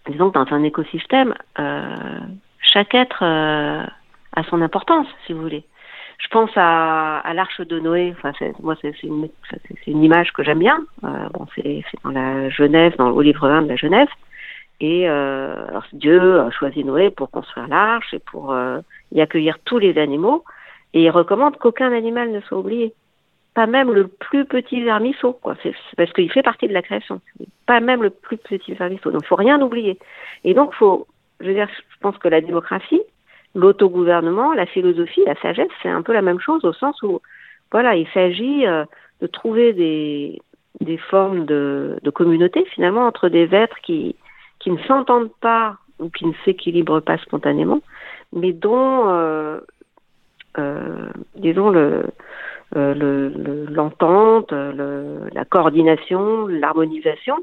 disons 0.10 0.31
que 0.31 0.39
dans 0.39 0.53
un 0.53 0.63
écosystème, 0.63 1.33
euh, 1.60 2.19
chaque 2.62 2.93
être 2.93 3.24
a 3.24 4.43
son 4.50 4.62
importance, 4.62 5.07
si 5.25 5.33
vous 5.33 5.43
voulez. 5.43 5.63
Je 6.20 6.27
pense 6.29 6.51
à, 6.55 7.20
à 7.20 7.34
l'arche 7.34 7.62
de 7.62 7.79
Noé. 7.79 8.13
Enfin, 8.17 8.32
moi, 8.62 8.75
c'est 8.82 9.03
une, 9.03 9.27
une, 9.88 10.03
image 10.03 10.32
que 10.34 10.43
j'aime 10.43 10.60
bien. 10.60 10.79
Euh, 11.03 11.29
bon, 11.34 11.46
c'est 11.55 11.84
dans 12.03 12.12
la 12.12 12.50
Genèse, 12.50 12.93
dans 12.98 13.10
le 13.10 13.22
livre 13.22 13.48
1 13.48 13.63
de 13.63 13.70
la 13.70 13.75
Genèse. 13.75 14.08
Et 14.79 15.10
euh, 15.10 15.67
alors, 15.67 15.86
Dieu 15.93 16.39
a 16.39 16.50
choisi 16.51 16.84
Noé 16.84 17.10
pour 17.10 17.29
construire 17.29 17.67
l'arche 17.67 18.13
et 18.13 18.20
pour 18.20 18.51
euh, 18.51 18.79
y 19.12 19.22
accueillir 19.22 19.58
tous 19.65 19.77
les 19.77 19.98
animaux. 19.98 20.43
Et 20.93 21.03
il 21.03 21.10
recommande 21.10 21.58
qu'aucun 21.58 21.91
animal 21.91 22.32
ne 22.32 22.41
soit 22.41 22.58
oublié. 22.58 22.93
pas 23.53 23.67
même 23.67 23.91
le 23.91 24.08
plus 24.08 24.46
petit 24.46 24.84
vermisseau, 24.84 25.34
quoi. 25.34 25.55
C'est 25.63 25.74
parce 25.96 26.12
qu'il 26.13 26.32
fait 26.32 26.43
partie 26.43 26.67
de 26.67 26.74
la 26.74 26.82
création. 26.82 27.22
Pas 27.65 27.79
même 27.79 28.03
le 28.03 28.10
plus 28.10 28.38
petit 28.38 28.74
vermisseau. 28.74 29.12
Donc, 29.12 29.22
il 29.24 29.27
faut 29.27 29.36
rien 29.36 29.62
oublier. 29.62 29.98
Et 30.43 30.53
donc, 30.53 30.74
faut, 30.74 31.08
je 31.39 31.48
veux 31.48 31.53
dire, 31.53 31.70
je 31.70 31.98
pense 32.01 32.17
que 32.17 32.27
la 32.27 32.41
démocratie, 32.41 33.01
l'autogouvernement, 33.55 34.53
la 34.53 34.65
philosophie, 34.65 35.24
la 35.25 35.36
sagesse, 35.36 35.69
c'est 35.81 35.89
un 35.89 36.01
peu 36.01 36.13
la 36.13 36.22
même 36.22 36.39
chose 36.39 36.63
au 36.65 36.74
sens 36.74 37.01
où, 37.03 37.22
voilà, 37.72 37.95
il 37.95 38.07
s'agit 38.10 38.65
euh, 38.65 38.86
de 39.22 39.27
trouver 39.27 39.74
des, 39.74 40.41
formes 41.10 41.45
de, 41.45 42.00
communauté 42.13 42.65
finalement 42.74 43.05
entre 43.05 43.29
des 43.29 43.53
êtres 43.53 43.77
qui, 43.83 44.15
qui 44.60 44.72
ne 44.72 44.77
s'entendent 44.79 45.33
pas 45.41 45.77
ou 46.00 46.10
qui 46.10 46.25
ne 46.25 46.33
s'équilibrent 46.45 47.01
pas 47.01 47.17
spontanément, 47.19 47.81
mais 48.31 48.53
dont, 48.53 49.10
euh, 49.10 49.60
euh, 50.57 51.10
disons, 51.36 51.69
le, 51.69 52.05
l'entente, 52.75 54.51
le, 54.51 55.29
la 55.31 55.45
coordination, 55.45 56.48
l'harmonisation 56.48 57.38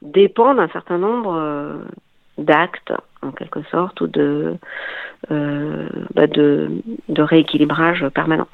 dépend 0.00 0.54
d'un 0.54 0.68
certain 0.68 0.98
nombre 0.98 1.82
d'actes, 2.38 2.92
en 3.22 3.32
quelque 3.32 3.62
sorte, 3.70 4.00
ou 4.00 4.06
de, 4.06 4.56
euh, 5.30 5.88
bah 6.14 6.26
de, 6.26 6.70
de 7.08 7.22
rééquilibrage 7.22 8.06
permanent. 8.14 8.48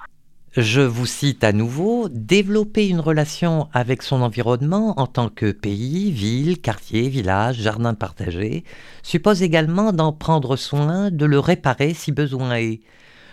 Je 0.56 0.80
vous 0.80 1.04
cite 1.04 1.44
à 1.44 1.52
nouveau, 1.52 2.08
développer 2.08 2.88
une 2.88 3.00
relation 3.00 3.68
avec 3.75 4.02
son 4.02 4.23
environnement 4.23 4.99
en 4.99 5.06
tant 5.06 5.28
que 5.28 5.52
pays, 5.52 6.11
ville, 6.11 6.62
quartier, 6.62 7.11
village, 7.11 7.56
jardin 7.56 7.92
partagé, 7.92 8.64
suppose 9.02 9.42
également 9.42 9.92
d'en 9.92 10.14
prendre 10.14 10.56
soin, 10.56 11.11
de 11.11 11.26
le 11.26 11.38
réparer 11.38 11.92
si 11.92 12.11
besoin 12.11 12.56
est, 12.56 12.80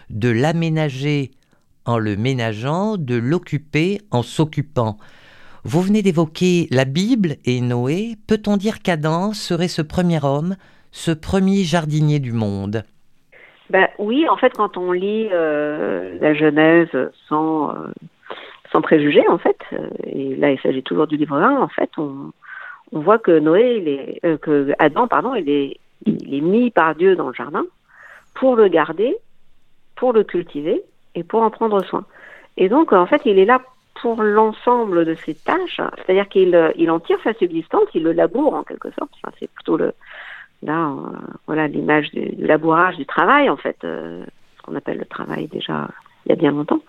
de 0.09 0.27
l'aménager 0.27 1.31
en 1.85 1.97
le 1.97 2.17
ménageant, 2.17 2.97
de 2.97 3.15
l'occuper 3.15 4.01
en 4.11 4.21
s'occupant. 4.21 4.97
Vous 5.63 5.81
venez 5.81 6.01
d'évoquer 6.01 6.67
la 6.71 6.83
Bible 6.83 7.37
et 7.45 7.61
Noé. 7.61 8.17
Peut-on 8.27 8.57
dire 8.57 8.81
qu'Adam 8.81 9.31
serait 9.31 9.69
ce 9.69 9.81
premier 9.81 10.23
homme, 10.23 10.57
ce 10.93 11.11
premier 11.11 11.63
jardinier 11.63 12.19
du 12.19 12.31
monde 12.31 12.83
ben, 13.69 13.87
Oui, 13.97 14.29
en 14.29 14.37
fait, 14.37 14.53
quand 14.55 14.77
on 14.77 14.91
lit 14.91 15.27
euh, 15.31 16.17
la 16.21 16.33
Genèse 16.35 16.95
sans, 17.27 17.71
euh, 17.71 17.87
sans 18.71 18.81
préjugés, 18.81 19.27
en 19.27 19.39
fait, 19.39 19.57
euh, 19.73 19.89
et 20.05 20.35
là 20.35 20.51
il 20.51 20.59
s'agit 20.61 20.83
toujours 20.83 21.07
du 21.07 21.17
livre 21.17 21.35
1, 21.35 21.59
en 21.59 21.67
fait, 21.67 21.89
on, 21.97 22.31
voit 22.91 23.17
que 23.17 23.39
Noé, 23.39 24.19
euh, 24.23 24.37
que 24.37 24.71
Adam, 24.77 25.07
pardon, 25.07 25.33
il 25.33 25.49
est, 25.49 25.79
il 26.05 26.35
est 26.35 26.41
mis 26.41 26.69
par 26.69 26.93
Dieu 26.93 27.15
dans 27.15 27.29
le 27.29 27.33
jardin 27.33 27.63
pour 28.35 28.55
le 28.55 28.67
garder, 28.67 29.17
pour 29.95 30.13
le 30.13 30.23
cultiver 30.23 30.83
et 31.15 31.23
pour 31.23 31.41
en 31.41 31.49
prendre 31.49 31.83
soin. 31.85 32.05
Et 32.55 32.69
donc, 32.69 32.93
en 32.93 33.07
fait, 33.07 33.23
il 33.25 33.39
est 33.39 33.45
là 33.45 33.61
pour 33.99 34.21
l'ensemble 34.21 35.05
de 35.05 35.15
ses 35.15 35.33
tâches, 35.33 35.81
c'est-à-dire 35.97 36.29
qu'il 36.29 36.73
il 36.75 36.91
en 36.91 36.99
tire 36.99 37.17
sa 37.23 37.33
subsistance, 37.33 37.85
il 37.95 38.03
le 38.03 38.11
laboure 38.11 38.53
en 38.53 38.63
quelque 38.63 38.91
sorte. 38.91 39.09
C'est 39.39 39.49
plutôt 39.51 39.77
le 39.77 39.93
là, 40.63 40.87
euh, 40.87 41.17
voilà 41.47 41.67
l'image 41.67 42.11
du, 42.11 42.45
labourage 42.45 42.97
du 42.97 43.05
travail 43.05 43.49
en 43.49 43.57
fait, 43.57 43.77
euh, 43.83 44.23
ce 44.57 44.61
qu'on 44.61 44.75
appelle 44.75 44.97
le 44.97 45.05
travail 45.05 45.47
déjà 45.47 45.87
il 46.25 46.29
y 46.29 46.31
a 46.31 46.35
bien 46.35 46.51
longtemps, 46.51 46.79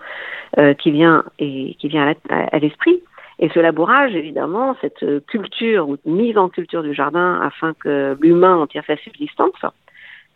euh, 0.58 0.74
qui 0.74 0.92
vient 0.92 1.24
et 1.40 1.74
qui 1.80 1.88
vient 1.88 2.14
à, 2.30 2.58
l'esprit. 2.60 3.02
Et 3.40 3.48
ce 3.48 3.58
labourage, 3.58 4.14
évidemment, 4.14 4.76
cette 4.80 5.04
culture 5.26 5.88
ou 5.88 5.96
mise 6.04 6.38
en 6.38 6.48
culture 6.48 6.84
du 6.84 6.94
jardin 6.94 7.40
afin 7.42 7.74
que 7.74 8.16
l'humain 8.20 8.54
en 8.54 8.68
tire 8.68 8.84
sa 8.86 8.96
subsistance, 8.96 9.60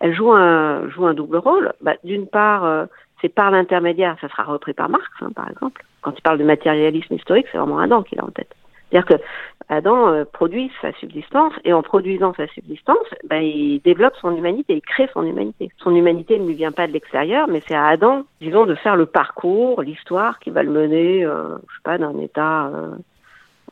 elle 0.00 0.12
joue 0.12 0.32
un, 0.32 1.14
double 1.14 1.36
rôle. 1.36 1.72
Bah, 1.80 1.94
D'une 2.02 2.26
part, 2.26 2.88
c'est 3.20 3.28
par 3.28 3.52
l'intermédiaire, 3.52 4.16
ça 4.20 4.28
sera 4.28 4.42
repris 4.42 4.72
par 4.72 4.88
Marx, 4.88 5.06
hein, 5.20 5.30
par 5.32 5.48
exemple. 5.48 5.84
Quand 6.02 6.12
il 6.16 6.22
parle 6.22 6.38
de 6.38 6.44
matérialisme 6.44 7.14
historique, 7.14 7.46
c'est 7.52 7.58
vraiment 7.58 7.78
Adam 7.78 8.02
qu'il 8.02 8.18
a 8.18 8.24
en 8.24 8.30
tête. 8.30 8.52
C'est-à-dire 8.90 9.06
que 9.06 9.22
Adam 9.68 10.08
euh, 10.08 10.24
produit 10.24 10.70
sa 10.80 10.92
subsistance 10.94 11.52
et 11.64 11.72
en 11.72 11.82
produisant 11.82 12.32
sa 12.34 12.46
subsistance, 12.48 13.06
ben, 13.28 13.42
il 13.42 13.80
développe 13.82 14.14
son 14.20 14.34
humanité, 14.34 14.74
il 14.74 14.80
crée 14.80 15.08
son 15.12 15.24
humanité. 15.24 15.70
Son 15.78 15.94
humanité 15.94 16.38
ne 16.38 16.46
lui 16.46 16.54
vient 16.54 16.72
pas 16.72 16.86
de 16.86 16.92
l'extérieur, 16.92 17.48
mais 17.48 17.62
c'est 17.66 17.74
à 17.74 17.86
Adam, 17.86 18.24
disons, 18.40 18.64
de 18.64 18.74
faire 18.74 18.96
le 18.96 19.06
parcours, 19.06 19.82
l'histoire 19.82 20.38
qui 20.38 20.50
va 20.50 20.62
le 20.62 20.70
mener, 20.70 21.24
euh, 21.24 21.56
je 21.68 21.76
sais 21.76 21.82
pas, 21.84 21.98
d'un 21.98 22.18
état, 22.18 22.66
euh, 22.68 22.96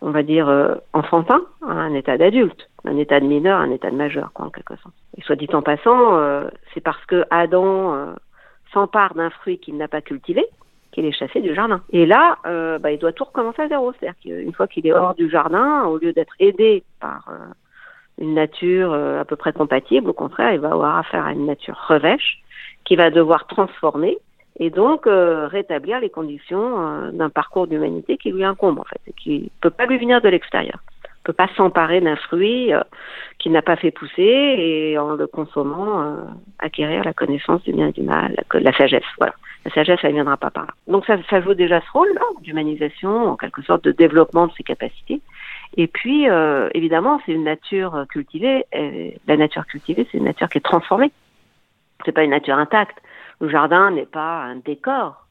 on 0.03 0.11
va 0.11 0.23
dire, 0.23 0.49
euh, 0.49 0.75
enfantin 0.93 1.43
à 1.63 1.73
un 1.73 1.95
état 1.95 2.19
d'adulte, 2.19 2.69
un 2.85 2.97
état 2.99 3.19
de 3.19 3.27
mineur, 3.27 3.59
un 3.59 3.71
état 3.71 3.91
de 3.91 3.97
majeur, 3.97 4.33
quoi, 4.35 4.47
en 4.47 4.51
quelque 4.51 4.77
sorte. 4.77 4.95
Et 5.17 5.23
soit 5.23 5.37
dit 5.37 5.49
en 5.55 5.63
passant, 5.63 6.19
euh, 6.19 6.49
c'est 6.75 6.83
parce 6.83 7.05
que 7.07 7.25
Adam 7.31 8.15
s'empare 8.73 9.15
d'un 9.15 9.31
fruit 9.31 9.59
qu'il 9.59 9.79
n'a 9.79 9.89
pas 9.89 10.03
cultivé, 10.03 10.45
qu'il 10.97 11.05
est 11.05 11.13
chassé 11.13 11.43
du 11.43 11.55
jardin. 11.55 11.83
Et 11.93 12.07
là, 12.07 12.39
euh, 12.47 12.79
bah, 12.79 12.91
il 12.91 12.99
doit 12.99 13.13
tout 13.13 13.25
recommencer 13.25 13.61
à 13.61 13.69
zéro. 13.69 13.93
C'est-à-dire 13.93 14.19
qu'une 14.23 14.55
fois 14.55 14.67
qu'il 14.67 14.87
est 14.87 14.93
hors 14.93 15.15
du 15.15 15.29
jardin, 15.29 15.85
au 15.85 15.99
lieu 15.99 16.15
d'être 16.15 16.33
aidé 16.41 16.83
par 17.01 17.29
euh, 17.29 17.45
une 18.19 18.33
nature 18.33 18.95
euh, 18.95 19.21
à 19.21 19.27
peu 19.27 19.37
près 19.37 19.53
compatible, 19.53 20.09
au 20.09 20.15
contraire, 20.15 20.55
il 20.55 20.61
va 20.61 20.71
avoir 20.71 20.97
affaire 20.97 21.27
à 21.27 21.33
une 21.33 21.45
nature 21.45 21.79
revêche 21.87 22.39
qui 22.85 22.97
va 22.97 23.11
devoir 23.11 23.47
transformer 23.47 24.17
et 24.59 24.71
donc 24.71 25.03
rétablir 25.07 26.01
les 26.01 26.09
conditions 26.09 27.11
d'un 27.13 27.29
parcours 27.29 27.67
d'humanité 27.67 28.17
qui 28.17 28.31
lui 28.31 28.43
incombe 28.43 28.79
en 28.79 28.85
fait, 28.85 29.01
et 29.07 29.13
qui 29.13 29.43
ne 29.43 29.49
peut 29.61 29.69
pas 29.69 29.85
lui 29.85 29.99
venir 29.99 30.23
de 30.23 30.31
l'extérieur. 30.31 30.79
peut 31.25 31.35
pas 31.35 31.49
s'emparer 31.59 32.01
d'un 32.01 32.17
fruit 32.17 32.73
euh, 32.73 32.81
qu'il 33.39 33.53
n'a 33.53 33.61
pas 33.61 33.77
fait 33.77 33.91
pousser 33.91 34.23
et 34.57 34.97
en 34.97 35.15
le 35.15 35.27
consommant 35.27 36.17
acquérir 36.59 37.05
la 37.05 37.13
connaissance 37.13 37.63
du 37.65 37.75
bien 37.75 37.89
et 37.89 37.93
du 37.93 38.01
mal, 38.01 38.35
la, 38.35 38.61
la 38.61 38.73
sagesse. 38.73 39.05
Voilà. 39.19 39.35
La 39.67 39.73
sagesse, 39.73 39.99
elle 40.05 40.11
ne 40.11 40.15
viendra 40.15 40.37
pas 40.37 40.51
par 40.51 40.67
là. 40.67 40.75
Donc 40.87 41.05
ça, 41.07 41.41
joue 41.41 41.55
déjà 41.55 41.81
ce 41.81 41.91
rôle 41.93 42.17
d'humanisation, 42.43 43.31
en 43.31 43.37
quelque 43.37 43.63
sorte 43.63 43.83
de 43.83 43.91
développement 43.91 44.47
de 44.47 44.53
ses 44.53 44.63
capacités. 44.63 45.21
Et 45.77 45.89
puis, 45.89 46.31
euh, 46.31 46.69
évidemment, 46.73 47.21
c'est 47.27 47.33
une 47.33 47.43
nature 47.43 48.07
cultivée. 48.09 48.65
La 49.27 49.37
nature 49.37 49.67
cultivée, 49.67 50.07
c'est 50.09 50.19
une 50.19 50.25
nature 50.25 50.49
qui 50.49 50.59
est 50.59 50.65
transformée. 50.65 51.11
C'est 52.05 52.13
pas 52.13 52.23
une 52.23 52.31
nature 52.31 52.57
intacte. 52.57 52.97
Le 53.41 53.49
jardin 53.49 53.91
n'est 53.91 54.07
pas 54.07 54.45
un 54.45 54.55
décor. 54.55 55.27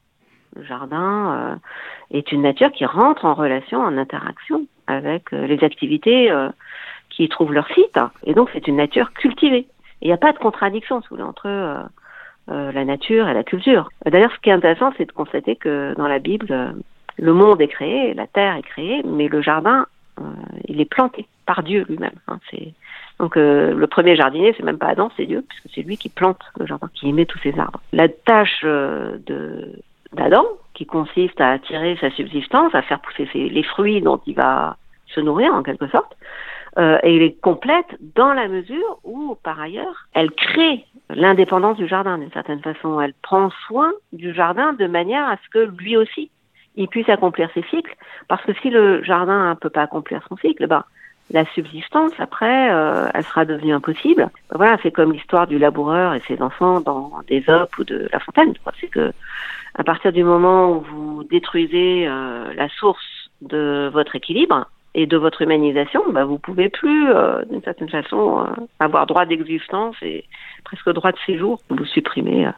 Le 0.54 0.64
jardin 0.64 1.32
euh, 1.32 1.56
est 2.10 2.30
une 2.30 2.42
nature 2.42 2.70
qui 2.72 2.84
rentre 2.84 3.24
en 3.24 3.32
relation, 3.32 3.80
en 3.80 3.96
interaction 3.96 4.66
avec 4.86 5.32
euh, 5.32 5.46
les 5.46 5.64
activités 5.64 6.30
qui 7.08 7.26
trouvent 7.30 7.54
leur 7.54 7.68
site. 7.68 7.98
Et 8.24 8.34
donc, 8.34 8.50
c'est 8.52 8.68
une 8.68 8.76
nature 8.76 9.14
cultivée. 9.14 9.66
Il 10.02 10.08
n'y 10.08 10.12
a 10.14 10.18
pas 10.18 10.34
de 10.34 10.38
contradiction, 10.38 11.00
voulez, 11.08 11.22
entre 11.22 11.88
euh, 12.48 12.70
la 12.70 12.84
nature 12.84 13.28
et 13.28 13.34
la 13.34 13.42
culture. 13.42 13.88
D'ailleurs, 14.04 14.30
ce 14.32 14.38
qui 14.40 14.50
est 14.50 14.52
intéressant, 14.52 14.92
c'est 14.96 15.06
de 15.06 15.12
constater 15.12 15.56
que 15.56 15.94
dans 15.96 16.06
la 16.06 16.20
Bible, 16.20 16.46
euh, 16.50 16.70
le 17.18 17.32
monde 17.32 17.60
est 17.60 17.68
créé, 17.68 18.14
la 18.14 18.28
terre 18.28 18.54
est 18.54 18.62
créée, 18.62 19.02
mais 19.04 19.26
le 19.26 19.42
jardin, 19.42 19.86
euh, 20.20 20.22
il 20.68 20.80
est 20.80 20.84
planté 20.84 21.26
par 21.44 21.64
Dieu 21.64 21.84
lui-même. 21.88 22.14
Hein. 22.28 22.38
Donc 23.18 23.34
le 23.36 23.86
premier 23.86 24.14
jardinier, 24.14 24.54
c'est 24.56 24.62
même 24.62 24.78
pas 24.78 24.88
Adam, 24.88 25.10
c'est 25.16 25.26
Dieu, 25.26 25.44
puisque 25.48 25.74
c'est 25.74 25.82
lui 25.82 25.96
qui 25.96 26.08
plante 26.08 26.40
le 26.58 26.66
jardin, 26.66 26.88
qui 26.94 27.08
émet 27.08 27.24
tous 27.24 27.38
ces 27.38 27.58
arbres. 27.58 27.80
La 27.92 28.08
tâche 28.08 28.64
d'Adam, 30.12 30.44
qui 30.74 30.86
consiste 30.86 31.40
à 31.40 31.58
tirer 31.58 31.96
sa 32.00 32.10
subsistance, 32.10 32.74
à 32.74 32.82
faire 32.82 33.00
pousser 33.00 33.26
les 33.34 33.62
fruits 33.62 34.02
dont 34.02 34.20
il 34.26 34.34
va 34.34 34.76
se 35.08 35.20
nourrir 35.20 35.54
en 35.54 35.62
quelque 35.62 35.88
sorte, 35.88 36.14
euh, 36.78 36.98
et 37.02 37.16
elle 37.16 37.22
est 37.22 37.40
complète 37.40 37.96
dans 38.14 38.32
la 38.32 38.48
mesure 38.48 38.98
où, 39.04 39.36
par 39.42 39.60
ailleurs, 39.60 40.06
elle 40.14 40.30
crée 40.30 40.84
l'indépendance 41.10 41.76
du 41.76 41.88
jardin 41.88 42.18
d'une 42.18 42.32
certaine 42.32 42.60
façon. 42.60 43.00
Elle 43.00 43.14
prend 43.22 43.50
soin 43.66 43.92
du 44.12 44.34
jardin 44.34 44.72
de 44.74 44.86
manière 44.86 45.28
à 45.28 45.36
ce 45.36 45.48
que 45.50 45.70
lui 45.80 45.96
aussi, 45.96 46.30
il 46.76 46.88
puisse 46.88 47.08
accomplir 47.08 47.48
ses 47.54 47.62
cycles, 47.70 47.94
parce 48.28 48.44
que 48.44 48.52
si 48.60 48.68
le 48.68 49.02
jardin 49.02 49.50
ne 49.50 49.54
peut 49.54 49.70
pas 49.70 49.82
accomplir 49.82 50.22
son 50.28 50.36
cycle, 50.36 50.66
ben, 50.66 50.84
la 51.30 51.44
subsistance, 51.54 52.12
après, 52.18 52.70
euh, 52.72 53.08
elle 53.14 53.24
sera 53.24 53.44
devenue 53.44 53.72
impossible. 53.72 54.28
Ben 54.50 54.56
voilà, 54.56 54.78
c'est 54.82 54.92
comme 54.92 55.12
l'histoire 55.12 55.46
du 55.46 55.58
laboureur 55.58 56.14
et 56.14 56.20
ses 56.28 56.40
enfants 56.40 56.80
dans 56.80 57.10
Désop 57.26 57.76
ou 57.78 57.84
de 57.84 58.08
La 58.12 58.20
Fontaine. 58.20 58.52
C'est 58.80 58.88
que 58.88 59.12
à 59.74 59.84
partir 59.84 60.12
du 60.12 60.22
moment 60.22 60.70
où 60.70 60.80
vous 60.80 61.24
détruisez 61.24 62.06
euh, 62.06 62.52
la 62.54 62.68
source 62.68 63.30
de 63.42 63.90
votre 63.92 64.14
équilibre 64.14 64.66
et 64.96 65.06
de 65.06 65.18
votre 65.18 65.42
humanisation, 65.42 66.00
ben 66.10 66.24
vous 66.24 66.38
pouvez 66.38 66.70
plus, 66.70 67.10
euh, 67.10 67.44
d'une 67.50 67.62
certaine 67.62 67.90
façon, 67.90 68.40
euh, 68.40 68.44
avoir 68.80 69.06
droit 69.06 69.26
d'existence 69.26 69.94
et 70.00 70.24
presque 70.64 70.88
droit 70.90 71.12
de 71.12 71.18
séjour. 71.26 71.60
Vous 71.68 71.84
supprimez 71.84 72.48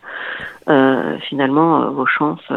finalement 1.29 1.91
vos 1.91 2.07
chances 2.07 2.49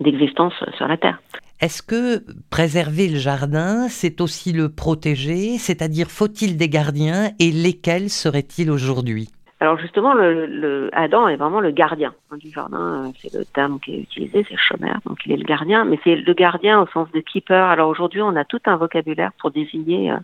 d'existence 0.00 0.54
sur 0.76 0.88
la 0.88 0.96
Terre. 0.96 1.20
Est-ce 1.60 1.82
que 1.82 2.24
préserver 2.48 3.06
le 3.08 3.18
jardin, 3.18 3.88
c'est 3.88 4.22
aussi 4.22 4.52
le 4.52 4.70
protéger? 4.70 5.58
C'est-à-dire, 5.58 6.10
faut-il 6.10 6.56
des 6.56 6.70
gardiens 6.70 7.32
et 7.38 7.50
lesquels 7.50 8.08
seraient-ils 8.08 8.70
aujourd'hui? 8.70 9.28
Alors 9.60 9.78
justement, 9.78 10.14
le, 10.14 10.46
le, 10.46 10.88
Adam 10.94 11.28
est 11.28 11.36
vraiment 11.36 11.60
le 11.60 11.70
gardien 11.70 12.14
hein, 12.30 12.38
du 12.38 12.50
jardin. 12.50 13.12
C'est 13.20 13.34
le 13.34 13.44
terme 13.44 13.78
qui 13.78 13.94
est 13.94 14.00
utilisé, 14.00 14.46
c'est 14.48 14.56
chômeur, 14.56 15.00
donc 15.04 15.18
il 15.26 15.32
est 15.32 15.36
le 15.36 15.44
gardien. 15.44 15.84
Mais 15.84 15.98
c'est 16.02 16.16
le 16.16 16.32
gardien 16.32 16.80
au 16.80 16.86
sens 16.86 17.10
de 17.12 17.20
keeper. 17.20 17.68
Alors 17.68 17.90
aujourd'hui, 17.90 18.22
on 18.22 18.36
a 18.36 18.44
tout 18.46 18.60
un 18.64 18.76
vocabulaire 18.76 19.32
pour 19.38 19.50
désigner 19.50 20.12
euh, 20.12 20.16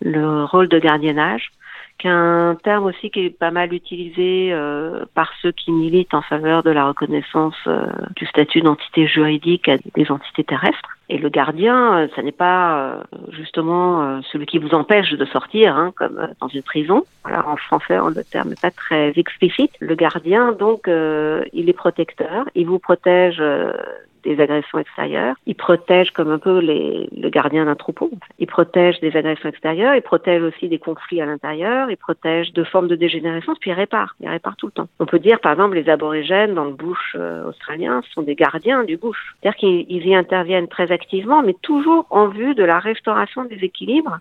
le 0.00 0.44
rôle 0.44 0.68
de 0.68 0.78
gardiennage 0.78 1.50
qui 1.98 2.06
est 2.06 2.10
un 2.10 2.56
terme 2.62 2.84
aussi 2.84 3.10
qui 3.10 3.26
est 3.26 3.30
pas 3.30 3.50
mal 3.50 3.74
utilisé 3.74 4.50
euh, 4.52 5.04
par 5.14 5.30
ceux 5.42 5.52
qui 5.52 5.70
militent 5.70 6.14
en 6.14 6.22
faveur 6.22 6.62
de 6.62 6.70
la 6.70 6.86
reconnaissance 6.86 7.56
euh, 7.66 7.86
du 8.16 8.24
statut 8.26 8.62
d'entité 8.62 9.06
juridique 9.06 9.68
à 9.68 9.76
des 9.94 10.10
entités 10.10 10.44
terrestres. 10.44 10.96
Et 11.12 11.18
le 11.18 11.28
gardien, 11.28 11.98
euh, 11.98 12.08
ça 12.14 12.22
n'est 12.22 12.32
pas 12.32 13.02
justement 13.30 14.22
celui 14.32 14.46
qui 14.46 14.58
vous 14.58 14.74
empêche 14.74 15.10
de 15.12 15.24
sortir, 15.26 15.76
hein, 15.76 15.92
comme 15.96 16.28
dans 16.40 16.48
une 16.48 16.62
prison. 16.62 17.04
Voilà, 17.24 17.46
en 17.46 17.56
français, 17.56 17.98
le 17.98 18.24
terme 18.24 18.50
n'est 18.50 18.62
pas 18.62 18.70
très 18.70 19.12
explicite. 19.16 19.72
Le 19.80 19.94
gardien, 19.94 20.52
donc, 20.52 20.82
il 20.86 21.68
est 21.68 21.76
protecteur, 21.76 22.46
il 22.54 22.66
vous 22.66 22.78
protège 22.78 23.42
des 24.22 24.40
agressions 24.40 24.78
extérieures. 24.78 25.36
Il 25.46 25.54
protège 25.54 26.10
comme 26.10 26.30
un 26.30 26.38
peu 26.38 26.58
les, 26.58 27.08
le 27.16 27.28
gardien 27.30 27.64
d'un 27.64 27.74
troupeau. 27.74 28.10
Il 28.38 28.46
protège 28.46 29.00
des 29.00 29.16
agressions 29.16 29.48
extérieures, 29.48 29.94
il 29.94 30.02
protège 30.02 30.42
aussi 30.42 30.68
des 30.68 30.78
conflits 30.78 31.20
à 31.20 31.26
l'intérieur, 31.26 31.90
il 31.90 31.96
protège 31.96 32.52
de 32.52 32.64
formes 32.64 32.88
de 32.88 32.96
dégénérescence, 32.96 33.58
puis 33.58 33.70
il 33.70 33.74
répare. 33.74 34.14
Il 34.20 34.28
répare 34.28 34.56
tout 34.56 34.66
le 34.66 34.72
temps. 34.72 34.88
On 34.98 35.06
peut 35.06 35.18
dire, 35.18 35.40
par 35.40 35.52
exemple, 35.52 35.76
les 35.76 35.88
aborigènes 35.88 36.54
dans 36.54 36.64
le 36.64 36.72
bush 36.72 37.14
euh, 37.14 37.48
australien 37.48 38.02
sont 38.14 38.22
des 38.22 38.34
gardiens 38.34 38.84
du 38.84 38.96
bush. 38.96 39.34
C'est-à-dire 39.40 39.58
qu'ils 39.58 40.06
y 40.06 40.14
interviennent 40.14 40.68
très 40.68 40.92
activement, 40.92 40.99
mais 41.42 41.54
toujours 41.62 42.06
en 42.10 42.28
vue 42.28 42.54
de 42.54 42.64
la 42.64 42.78
restauration 42.78 43.44
des 43.44 43.64
équilibres 43.64 44.18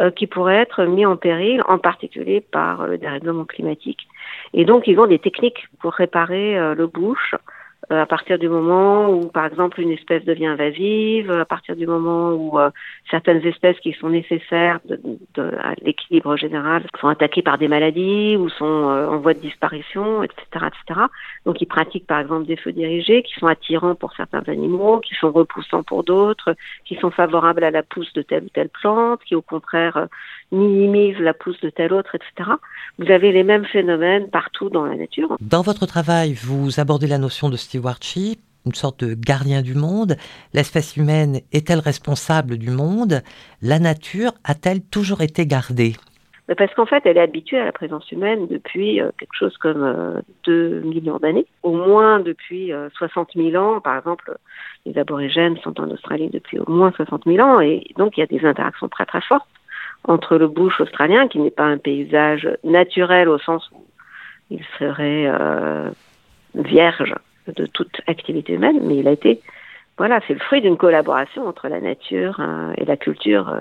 euh, 0.00 0.10
qui 0.10 0.26
pourraient 0.26 0.56
être 0.56 0.84
mis 0.84 1.04
en 1.04 1.16
péril, 1.16 1.62
en 1.68 1.78
particulier 1.78 2.40
par 2.40 2.86
le 2.86 2.96
dérèglement 2.96 3.44
climatique. 3.44 4.08
Et 4.54 4.64
donc, 4.64 4.86
ils 4.86 4.98
ont 4.98 5.06
des 5.06 5.18
techniques 5.18 5.68
pour 5.80 5.92
réparer 5.92 6.58
euh, 6.58 6.74
le 6.74 6.84
euh, 6.84 7.36
à 7.90 8.06
partir 8.06 8.38
du 8.38 8.48
moment 8.48 9.10
où, 9.10 9.28
par 9.28 9.46
exemple, 9.46 9.80
une 9.80 9.90
espèce 9.90 10.24
devient 10.24 10.46
invasive, 10.46 11.30
à 11.30 11.44
partir 11.44 11.74
du 11.74 11.86
moment 11.86 12.30
où 12.32 12.58
euh, 12.58 12.70
certaines 13.10 13.44
espèces 13.44 13.78
qui 13.80 13.92
sont 13.94 14.08
nécessaires 14.08 14.80
de, 14.84 15.00
de, 15.34 15.42
à 15.58 15.74
l'équilibre 15.82 16.36
général 16.36 16.84
sont 17.00 17.08
attaquées 17.08 17.42
par 17.42 17.58
des 17.58 17.68
maladies 17.68 18.36
ou 18.36 18.48
sont 18.48 18.64
euh, 18.64 19.08
en 19.08 19.18
voie 19.18 19.34
de 19.34 19.40
disparition, 19.40 20.22
etc., 20.22 20.44
etc. 20.54 21.00
Donc, 21.44 21.60
ils 21.60 21.66
pratiquent, 21.66 22.06
par 22.06 22.20
exemple, 22.20 22.46
des 22.46 22.56
feux 22.56 22.72
dirigés 22.72 23.22
qui 23.22 23.34
sont 23.34 23.46
attirants 23.46 23.94
pour 23.94 24.12
certains 24.14 24.42
animaux, 24.46 25.00
qui 25.00 25.14
sont 25.14 25.32
repoussants 25.32 25.82
pour 25.82 26.04
d'autres, 26.04 26.54
qui 26.84 26.94
sont 26.96 27.10
favorables 27.10 27.64
à 27.64 27.70
la 27.70 27.82
pousse 27.82 28.12
de 28.12 28.22
telle 28.22 28.44
ou 28.44 28.48
telle 28.50 28.68
plante, 28.68 29.20
qui, 29.24 29.34
au 29.34 29.42
contraire, 29.42 30.06
minimisent 30.52 31.18
la 31.18 31.34
pousse 31.34 31.60
de 31.60 31.70
telle 31.70 31.92
autre, 31.92 32.14
etc. 32.14 32.50
Vous 32.98 33.10
avez 33.10 33.32
les 33.32 33.42
mêmes 33.42 33.64
phénomènes 33.64 34.28
partout 34.30 34.68
dans 34.70 34.84
la 34.84 34.96
nature. 34.96 35.36
Dans 35.40 35.62
votre 35.62 35.86
travail, 35.86 36.34
vous 36.34 36.80
abordez 36.80 37.06
la 37.06 37.18
notion 37.18 37.48
de 37.48 37.56
stewardship, 37.56 38.40
une 38.66 38.74
sorte 38.74 39.04
de 39.04 39.14
gardien 39.14 39.62
du 39.62 39.74
monde. 39.74 40.16
L'espèce 40.52 40.96
humaine 40.96 41.40
est-elle 41.52 41.78
responsable 41.78 42.58
du 42.58 42.70
monde? 42.70 43.22
La 43.62 43.78
nature 43.78 44.32
a-t-elle 44.44 44.82
toujours 44.82 45.22
été 45.22 45.46
gardée? 45.46 45.94
Parce 46.58 46.74
qu'en 46.74 46.86
fait, 46.86 47.02
elle 47.06 47.16
est 47.16 47.20
habituée 47.20 47.60
à 47.60 47.64
la 47.64 47.70
présence 47.70 48.10
humaine 48.10 48.48
depuis 48.48 49.00
euh, 49.00 49.10
quelque 49.18 49.36
chose 49.38 49.56
comme 49.58 50.20
2 50.44 50.52
euh, 50.52 50.80
millions 50.80 51.18
d'années, 51.18 51.46
au 51.62 51.72
moins 51.72 52.18
depuis 52.18 52.72
60 52.96 53.28
euh, 53.36 53.50
000 53.52 53.64
ans. 53.64 53.80
Par 53.80 53.96
exemple, 53.96 54.36
les 54.84 54.98
aborigènes 54.98 55.56
sont 55.58 55.80
en 55.80 55.88
Australie 55.90 56.28
depuis 56.28 56.58
au 56.58 56.68
moins 56.68 56.90
60 56.90 57.22
000 57.26 57.38
ans, 57.38 57.60
et 57.60 57.86
donc 57.96 58.16
il 58.16 58.20
y 58.20 58.22
a 58.24 58.26
des 58.26 58.44
interactions 58.44 58.88
très 58.88 59.06
très 59.06 59.20
fortes 59.20 59.46
entre 60.04 60.36
le 60.36 60.48
bush 60.48 60.80
australien, 60.80 61.28
qui 61.28 61.38
n'est 61.38 61.50
pas 61.50 61.64
un 61.64 61.78
paysage 61.78 62.48
naturel 62.64 63.28
au 63.28 63.38
sens 63.38 63.70
où 63.72 63.84
il 64.50 64.64
serait 64.78 65.30
vierge 66.54 67.14
de 67.46 67.66
toute 67.66 68.00
activité 68.06 68.54
humaine, 68.54 68.80
mais 68.82 68.96
il 68.96 69.08
a 69.08 69.12
été, 69.12 69.40
voilà, 69.98 70.20
c'est 70.26 70.34
le 70.34 70.40
fruit 70.40 70.60
d'une 70.60 70.76
collaboration 70.76 71.46
entre 71.46 71.68
la 71.68 71.80
nature 71.80 72.38
euh, 72.40 72.72
et 72.76 72.84
la 72.84 72.96
culture, 72.96 73.48
euh, 73.48 73.60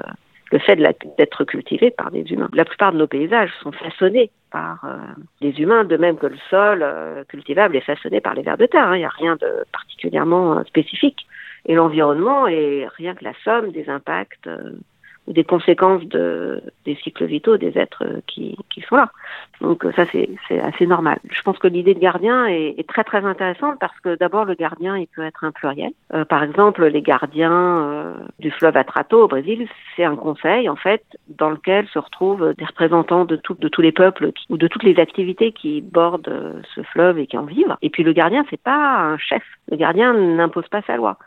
le 0.52 0.60
fait 0.60 0.76
d'être 0.76 1.44
cultivé 1.44 1.92
par 1.92 2.12
des 2.12 2.22
humains. 2.32 2.50
La 2.54 2.66
plupart 2.66 2.92
de 2.92 2.98
nos 2.98 3.08
paysages 3.08 3.52
sont 3.62 3.72
façonnés 3.72 4.32
par 4.52 4.84
euh, 4.84 4.98
des 5.42 5.60
humains, 5.62 5.84
de 5.84 5.98
même 5.98 6.18
que 6.18 6.26
le 6.26 6.38
sol 6.50 6.84
cultivable 7.28 7.76
est 7.76 7.82
façonné 7.82 8.20
par 8.20 8.34
les 8.34 8.42
vers 8.42 8.58
de 8.58 8.66
terre. 8.66 8.88
Hein. 8.88 8.96
Il 8.96 9.00
n'y 9.00 9.06
a 9.06 9.10
rien 9.10 9.36
de 9.36 9.64
particulièrement 9.72 10.64
spécifique. 10.66 11.28
Et 11.68 11.76
l'environnement 11.76 12.48
est 12.48 12.88
rien 12.98 13.14
que 13.14 13.26
la 13.26 13.34
somme 13.44 13.72
des 13.72 13.90
impacts 13.90 14.50
des 15.28 15.44
conséquences 15.44 16.04
de, 16.06 16.62
des 16.86 16.96
cycles 16.96 17.26
vitaux 17.26 17.58
des 17.58 17.78
êtres 17.78 18.04
qui, 18.28 18.58
qui 18.74 18.82
sont 18.82 18.96
là. 18.96 19.12
Donc 19.62 19.86
ça, 19.96 20.06
c'est 20.12 20.60
assez 20.62 20.88
normal. 20.88 21.20
Je 21.30 21.42
pense 21.42 21.58
que 21.60 21.68
l'idée 21.68 21.94
de 21.94 22.00
gardien 22.00 22.48
est, 22.48 22.76
est, 22.78 22.88
très 22.88 23.04
très 23.04 23.24
intéressante 23.26 23.78
parce 23.80 23.98
que 24.00 24.16
d'abord, 24.16 24.46
le 24.46 24.56
gardien, 24.56 24.98
il 24.98 25.08
peut 25.08 25.24
être 25.24 25.44
un 25.44 25.52
pluriel. 25.52 25.92
Euh, 26.14 26.26
par 26.26 26.44
exemple, 26.44 26.86
les 26.86 27.02
gardiens 27.02 27.52
euh, 27.52 28.14
du 28.40 28.52
fleuve 28.52 28.78
Atrato 28.78 29.24
au 29.24 29.28
Brésil, 29.28 29.68
c'est 29.96 30.04
un 30.04 30.16
conseil, 30.16 30.68
en 30.70 30.76
fait, 30.76 31.04
dans 31.28 31.50
lequel 31.50 31.88
se 31.90 32.00
retrouvent 32.00 32.54
des 32.58 32.66
représentants 32.66 33.26
de, 33.26 33.36
tout, 33.36 33.56
de 33.56 33.68
tous 33.68 33.82
les 33.82 33.92
peuples 33.92 34.32
ou 34.50 34.58
de 34.58 34.68
toutes 34.68 34.84
les 34.84 35.00
activités 35.00 35.52
qui 35.52 35.82
bordent 35.82 36.28
euh, 36.28 36.62
ce 36.74 36.82
fleuve 36.82 37.20
et 37.20 37.28
qui 37.28 37.38
en 37.38 37.44
vivent. 37.44 37.76
Et 37.82 37.90
puis 37.90 38.04
le 38.04 38.14
gardien, 38.14 38.46
c'est 38.50 38.62
pas 38.62 39.00
un 39.00 39.18
chef. 39.18 39.44
Le 39.70 39.78
gardien 39.78 40.14
n'impose 40.14 40.68
pas 40.70 40.82
sa 40.88 40.96
loi 40.96 41.18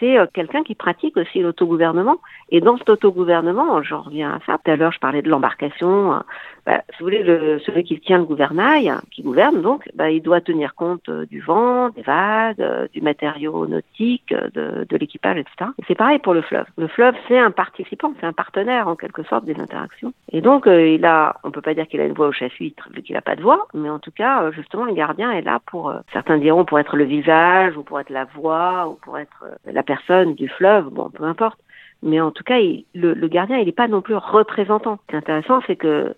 c'est 0.00 0.18
euh, 0.18 0.26
quelqu'un 0.32 0.62
qui 0.62 0.74
pratique 0.74 1.16
aussi 1.16 1.40
l'autogouvernement. 1.40 2.18
Et 2.50 2.60
dans 2.60 2.76
cet 2.78 2.90
autogouvernement, 2.90 3.82
j'en 3.82 4.02
reviens 4.02 4.34
à 4.34 4.38
ça. 4.46 4.58
Tout 4.64 4.70
à 4.70 4.76
l'heure, 4.76 4.92
je 4.92 4.98
parlais 4.98 5.22
de 5.22 5.28
l'embarcation. 5.28 6.22
Bah, 6.68 6.82
si 6.90 6.98
vous 6.98 7.06
voulez, 7.06 7.22
le, 7.22 7.58
celui 7.60 7.82
qui 7.82 7.98
tient 7.98 8.18
le 8.18 8.24
gouvernail, 8.24 8.90
hein, 8.90 9.00
qui 9.10 9.22
gouverne 9.22 9.62
donc, 9.62 9.88
bah, 9.94 10.10
il 10.10 10.20
doit 10.20 10.42
tenir 10.42 10.74
compte 10.74 11.08
euh, 11.08 11.24
du 11.24 11.40
vent, 11.40 11.88
des 11.88 12.02
vagues, 12.02 12.60
euh, 12.60 12.86
du 12.92 13.00
matériau 13.00 13.66
nautique, 13.66 14.34
de, 14.34 14.84
de 14.86 14.96
l'équipage, 14.98 15.38
etc. 15.38 15.70
c'est 15.86 15.94
pareil 15.94 16.18
pour 16.18 16.34
le 16.34 16.42
fleuve. 16.42 16.66
Le 16.76 16.86
fleuve, 16.86 17.14
c'est 17.26 17.38
un 17.38 17.50
participant, 17.50 18.12
c'est 18.20 18.26
un 18.26 18.34
partenaire 18.34 18.86
en 18.86 18.96
quelque 18.96 19.22
sorte 19.22 19.46
des 19.46 19.58
interactions. 19.58 20.12
Et 20.30 20.42
donc, 20.42 20.66
il 20.66 21.06
a, 21.06 21.36
on 21.42 21.50
peut 21.50 21.62
pas 21.62 21.72
dire 21.72 21.88
qu'il 21.88 22.02
a 22.02 22.04
une 22.04 22.12
voix 22.12 22.28
au 22.28 22.32
chapitre 22.32 22.86
vu 22.92 23.00
qu'il 23.00 23.14
n'a 23.14 23.22
pas 23.22 23.34
de 23.34 23.40
voix, 23.40 23.66
mais 23.72 23.88
en 23.88 23.98
tout 23.98 24.12
cas, 24.12 24.50
justement, 24.50 24.84
le 24.84 24.92
gardien 24.92 25.32
est 25.32 25.40
là 25.40 25.60
pour, 25.64 25.90
certains 26.12 26.36
diront 26.36 26.66
pour 26.66 26.78
être 26.78 26.98
le 26.98 27.04
visage 27.04 27.78
ou 27.78 27.82
pour 27.82 27.98
être 27.98 28.10
la 28.10 28.26
voix 28.26 28.88
ou 28.88 28.98
pour 29.02 29.16
être 29.16 29.46
la 29.64 29.82
personne 29.82 30.34
du 30.34 30.50
fleuve, 30.50 30.90
bon, 30.90 31.08
peu 31.08 31.24
importe. 31.24 31.58
Mais 32.02 32.20
en 32.20 32.30
tout 32.30 32.44
cas, 32.44 32.58
le, 32.94 33.28
gardien, 33.28 33.56
il 33.56 33.64
n'est 33.64 33.72
pas 33.72 33.88
non 33.88 34.02
plus 34.02 34.16
représentant. 34.16 34.98
Ce 35.02 35.06
qui 35.08 35.14
est 35.14 35.18
intéressant, 35.18 35.60
c'est 35.66 35.76
que 35.76 36.14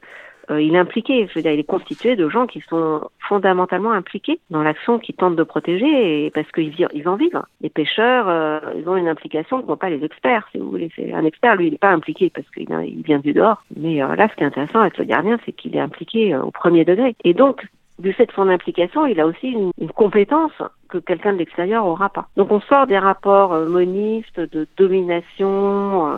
euh, 0.50 0.60
il 0.60 0.74
est 0.74 0.78
impliqué. 0.78 1.26
Je 1.28 1.34
veux 1.34 1.42
dire, 1.42 1.52
il 1.52 1.60
est 1.60 1.64
constitué 1.64 2.16
de 2.16 2.28
gens 2.28 2.46
qui 2.46 2.60
sont 2.68 3.00
fondamentalement 3.20 3.92
impliqués 3.92 4.40
dans 4.50 4.62
l'action 4.62 4.98
qu'ils 4.98 5.14
tentent 5.14 5.36
de 5.36 5.42
protéger, 5.42 6.26
et 6.26 6.30
parce 6.30 6.50
qu'ils 6.52 6.74
ils 6.92 7.08
en 7.08 7.16
vivent. 7.16 7.42
Les 7.60 7.70
pêcheurs, 7.70 8.28
euh, 8.28 8.60
ils 8.76 8.88
ont 8.88 8.96
une 8.96 9.08
implication 9.08 9.62
qu'ont 9.62 9.76
pas 9.76 9.90
les 9.90 10.04
experts, 10.04 10.48
si 10.52 10.58
vous 10.58 10.70
voulez. 10.70 10.90
Un 11.14 11.24
expert, 11.24 11.56
lui, 11.56 11.68
il 11.68 11.72
n'est 11.72 11.78
pas 11.78 11.90
impliqué 11.90 12.30
parce 12.30 12.48
qu'il 12.50 12.68
il 12.70 13.02
vient 13.02 13.18
du 13.18 13.32
dehors. 13.32 13.62
Mais 13.76 14.02
euh, 14.02 14.16
là, 14.16 14.28
ce 14.28 14.34
qui 14.34 14.42
est 14.42 14.46
intéressant 14.46 14.80
avec 14.80 14.98
le 14.98 15.04
gardien, 15.04 15.38
c'est 15.44 15.52
qu'il 15.52 15.76
est 15.76 15.80
impliqué 15.80 16.36
au 16.36 16.50
premier 16.50 16.84
degré. 16.84 17.14
Et 17.24 17.34
donc, 17.34 17.66
du 17.98 18.12
fait 18.12 18.26
de 18.26 18.32
son 18.32 18.48
implication, 18.48 19.06
il 19.06 19.20
a 19.20 19.26
aussi 19.26 19.48
une, 19.48 19.72
compétence 19.94 20.52
que 20.88 20.98
quelqu'un 20.98 21.34
de 21.34 21.38
l'extérieur 21.38 21.84
n'aura 21.84 22.08
pas. 22.08 22.26
Donc 22.36 22.50
on 22.50 22.60
sort 22.60 22.86
des 22.86 22.98
rapports 22.98 23.54
monistes 23.66 24.40
de 24.40 24.66
domination 24.78 26.16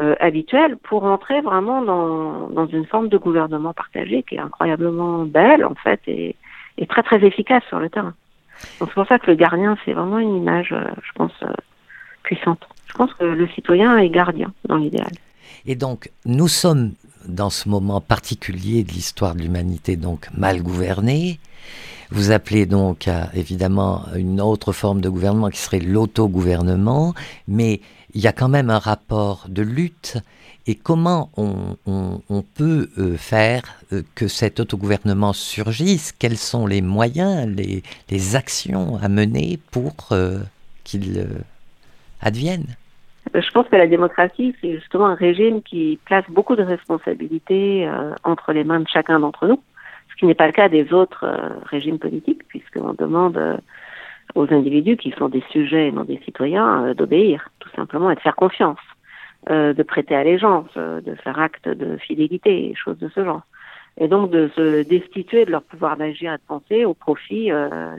euh, 0.00 0.02
euh, 0.02 0.14
habituels 0.20 0.76
pour 0.78 1.04
entrer 1.04 1.40
vraiment 1.42 1.82
dans, 1.82 2.48
dans 2.48 2.66
une 2.66 2.86
forme 2.86 3.08
de 3.08 3.18
gouvernement 3.18 3.74
partagé 3.74 4.22
qui 4.22 4.36
est 4.36 4.38
incroyablement 4.38 5.24
belle 5.24 5.64
en 5.64 5.74
fait 5.74 6.00
et, 6.06 6.36
très 6.88 7.02
très 7.02 7.24
efficace 7.24 7.62
sur 7.68 7.78
le 7.78 7.88
terrain. 7.90 8.14
Donc 8.80 8.88
c'est 8.88 8.94
pour 8.94 9.06
ça 9.06 9.18
que 9.18 9.30
le 9.30 9.36
gardien 9.36 9.76
c'est 9.84 9.92
vraiment 9.92 10.18
une 10.18 10.36
image, 10.36 10.74
je 10.74 11.12
pense, 11.14 11.32
puissante. 12.22 12.66
Je 12.86 12.94
pense 12.94 13.12
que 13.14 13.24
le 13.24 13.46
citoyen 13.48 13.98
est 13.98 14.08
gardien 14.08 14.52
dans 14.66 14.76
l'idéal. 14.76 15.10
Et 15.66 15.76
donc 15.76 16.10
nous 16.24 16.48
sommes 16.48 16.92
dans 17.28 17.50
ce 17.50 17.68
moment 17.68 18.00
particulier 18.00 18.82
de 18.82 18.92
l'histoire 18.92 19.34
de 19.34 19.42
l'humanité, 19.42 19.96
donc 19.96 20.28
mal 20.36 20.62
gouvernée. 20.62 21.38
Vous 22.10 22.30
appelez 22.30 22.66
donc 22.66 23.08
évidemment 23.34 24.04
une 24.16 24.40
autre 24.40 24.72
forme 24.72 25.00
de 25.00 25.08
gouvernement 25.08 25.50
qui 25.50 25.58
serait 25.58 25.80
l'autogouvernement, 25.80 27.14
mais 27.46 27.80
il 28.14 28.20
y 28.20 28.26
a 28.26 28.32
quand 28.32 28.48
même 28.48 28.70
un 28.70 28.78
rapport 28.78 29.46
de 29.48 29.62
lutte. 29.62 30.18
Et 30.66 30.76
comment 30.76 31.30
on, 31.36 32.42
peut 32.54 32.88
euh, 32.96 33.16
faire 33.16 33.62
euh, 33.92 34.02
que 34.14 34.28
cet 34.28 34.60
autogouvernement 34.60 35.32
surgisse? 35.32 36.12
Quels 36.12 36.36
sont 36.36 36.66
les 36.68 36.82
moyens, 36.82 37.48
les, 37.48 38.36
actions 38.36 38.96
à 39.02 39.08
mener 39.08 39.58
pour 39.72 39.92
euh, 40.12 40.38
qu'il 40.84 41.26
advienne? 42.20 42.76
Je 43.34 43.50
pense 43.50 43.66
que 43.68 43.76
la 43.76 43.88
démocratie, 43.88 44.54
c'est 44.60 44.74
justement 44.74 45.06
un 45.06 45.14
régime 45.14 45.62
qui 45.62 45.98
place 46.04 46.24
beaucoup 46.28 46.54
de 46.54 46.62
responsabilités 46.62 47.88
entre 48.24 48.52
les 48.52 48.62
mains 48.62 48.80
de 48.80 48.88
chacun 48.88 49.20
d'entre 49.20 49.46
nous, 49.46 49.62
ce 50.10 50.16
qui 50.16 50.26
n'est 50.26 50.34
pas 50.34 50.46
le 50.46 50.52
cas 50.52 50.68
des 50.68 50.92
autres 50.92 51.26
régimes 51.64 51.98
politiques, 51.98 52.46
puisqu'on 52.48 52.94
demande 52.94 53.60
aux 54.34 54.52
individus 54.52 54.96
qui 54.96 55.12
sont 55.12 55.28
des 55.28 55.44
sujets 55.50 55.88
et 55.88 55.92
non 55.92 56.04
des 56.04 56.20
citoyens 56.24 56.94
d'obéir, 56.94 57.48
tout 57.58 57.70
simplement, 57.76 58.10
et 58.10 58.14
de 58.14 58.20
faire 58.20 58.36
confiance, 58.36 58.80
de 59.48 59.82
prêter 59.82 60.14
allégeance, 60.14 60.72
de 60.74 61.14
faire 61.22 61.38
acte 61.38 61.68
de 61.68 61.96
fidélité, 61.98 62.72
choses 62.74 62.98
de 62.98 63.08
ce 63.08 63.24
genre. 63.24 63.42
Et 63.98 64.08
donc 64.08 64.30
de 64.30 64.50
se 64.56 64.82
destituer 64.82 65.44
de 65.44 65.50
leur 65.50 65.62
pouvoir 65.62 65.96
d'agir 65.96 66.32
et 66.32 66.36
de 66.36 66.42
penser 66.48 66.84
au 66.84 66.94
profit 66.94 67.50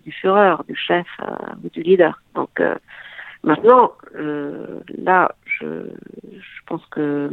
du 0.03 0.11
fureur, 0.11 0.63
du 0.67 0.75
chef 0.75 1.07
ou 1.63 1.69
du 1.69 1.81
leader. 1.81 2.21
Donc 2.35 2.59
Maintenant, 3.43 3.91
euh, 4.15 4.79
là, 4.97 5.35
je, 5.45 5.65
je 6.31 6.61
pense 6.65 6.85
que 6.87 7.29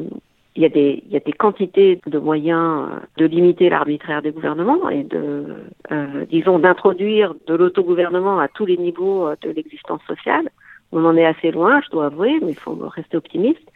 il 0.61 1.03
y, 1.11 1.17
a 1.17 1.21
des, 1.21 1.33
quantités 1.33 2.01
de 2.07 2.19
moyens 2.19 2.87
de 3.17 3.25
limiter 3.25 3.71
l'arbitraire 3.71 4.21
des 4.21 4.31
gouvernements 4.31 4.91
et 4.91 5.05
de, 5.05 5.47
euh, 5.91 6.27
disons, 6.29 6.59
d'introduire 6.59 7.35
de 7.47 7.55
l'autogouvernement 7.55 8.39
à 8.39 8.49
tous 8.49 8.67
les 8.67 8.77
niveaux 8.77 9.31
de 9.41 9.51
l'existence 9.51 10.03
sociale. 10.07 10.51
On 10.93 11.05
en 11.05 11.17
est 11.17 11.25
assez 11.25 11.51
loin, 11.51 11.81
je 11.85 11.91
dois 11.91 12.07
avouer, 12.07 12.39
mais 12.43 12.51
il 12.51 12.59
faut 12.59 12.75
rester 12.75 13.17
optimiste. 13.17 13.67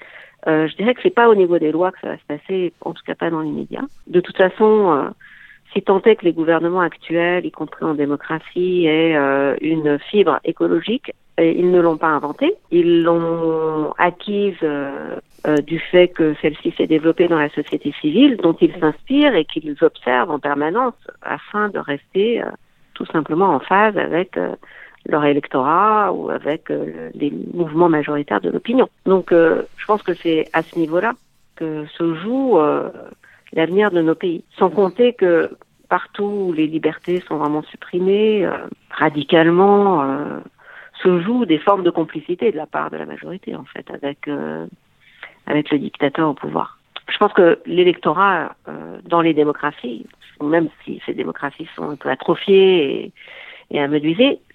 Euh, 0.46 0.68
je 0.68 0.76
dirais 0.76 0.94
que 0.94 1.00
c'est 1.02 1.10
pas 1.10 1.28
au 1.28 1.34
niveau 1.34 1.58
des 1.58 1.72
lois 1.72 1.92
que 1.92 2.00
ça 2.00 2.08
va 2.08 2.18
se 2.18 2.24
passer, 2.26 2.72
en 2.82 2.92
tout 2.92 3.02
cas 3.06 3.14
pas 3.14 3.30
dans 3.30 3.40
l'immédiat. 3.40 3.82
De 4.06 4.20
toute 4.20 4.36
façon, 4.36 4.92
euh, 4.92 5.10
si 5.72 5.82
tant 5.82 6.02
est 6.02 6.16
que 6.16 6.24
les 6.24 6.32
gouvernements 6.32 6.80
actuels, 6.80 7.46
y 7.46 7.50
compris 7.50 7.84
en 7.84 7.94
démocratie, 7.94 8.86
aient 8.86 9.16
euh, 9.16 9.56
une 9.60 9.98
fibre 9.98 10.40
écologique, 10.44 11.12
ils 11.38 11.70
ne 11.70 11.80
l'ont 11.80 11.96
pas 11.96 12.08
inventée. 12.08 12.54
Ils 12.70 13.02
l'ont 13.02 13.92
acquise 13.98 14.56
euh, 14.62 15.16
euh, 15.46 15.56
du 15.56 15.78
fait 15.78 16.08
que 16.08 16.34
celle-ci 16.40 16.72
s'est 16.76 16.86
développée 16.86 17.28
dans 17.28 17.38
la 17.38 17.50
société 17.50 17.92
civile, 18.00 18.36
dont 18.36 18.56
ils 18.60 18.74
s'inspirent 18.78 19.34
et 19.34 19.44
qu'ils 19.44 19.76
observent 19.82 20.30
en 20.30 20.38
permanence 20.38 20.94
afin 21.22 21.68
de 21.68 21.78
rester 21.78 22.42
tout 22.94 23.06
simplement 23.06 23.48
en 23.48 23.60
phase 23.60 23.96
avec 23.96 24.38
leur 25.06 25.24
électorat 25.24 26.12
ou 26.12 26.30
avec 26.30 26.68
les 27.14 27.32
mouvements 27.52 27.88
majoritaires 27.88 28.40
de 28.40 28.50
l'opinion. 28.50 28.88
Donc, 29.04 29.32
je 29.32 29.86
pense 29.86 30.02
que 30.02 30.14
c'est 30.14 30.48
à 30.52 30.62
ce 30.62 30.78
niveau-là 30.78 31.14
que 31.56 31.84
se 31.98 32.14
joue 32.14 32.58
l'avenir 33.52 33.90
de 33.90 34.02
nos 34.02 34.14
pays. 34.14 34.44
Sans 34.56 34.70
compter 34.70 35.12
que 35.12 35.50
partout 35.88 36.48
où 36.48 36.52
les 36.52 36.66
libertés 36.66 37.22
sont 37.28 37.36
vraiment 37.36 37.62
supprimées, 37.62 38.44
euh, 38.44 38.56
radicalement, 38.90 40.02
euh, 40.02 40.40
se 41.02 41.20
jouent 41.20 41.44
des 41.44 41.58
formes 41.58 41.82
de 41.82 41.90
complicité 41.90 42.52
de 42.52 42.56
la 42.56 42.66
part 42.66 42.90
de 42.90 42.96
la 42.96 43.06
majorité, 43.06 43.54
en 43.54 43.64
fait, 43.64 43.90
avec, 43.90 44.28
euh, 44.28 44.66
avec 45.46 45.70
le 45.70 45.78
dictateur 45.78 46.28
au 46.28 46.34
pouvoir. 46.34 46.78
Je 47.08 47.18
pense 47.18 47.32
que 47.34 47.58
l'électorat 47.66 48.56
dans 49.04 49.20
les 49.20 49.34
démocraties, 49.34 50.06
même 50.42 50.68
si 50.84 51.02
ces 51.04 51.12
démocraties 51.12 51.68
sont 51.76 51.90
un 51.90 51.96
peu 51.96 52.08
atrophiées 52.08 53.12
et, 53.70 53.76
et 53.76 53.86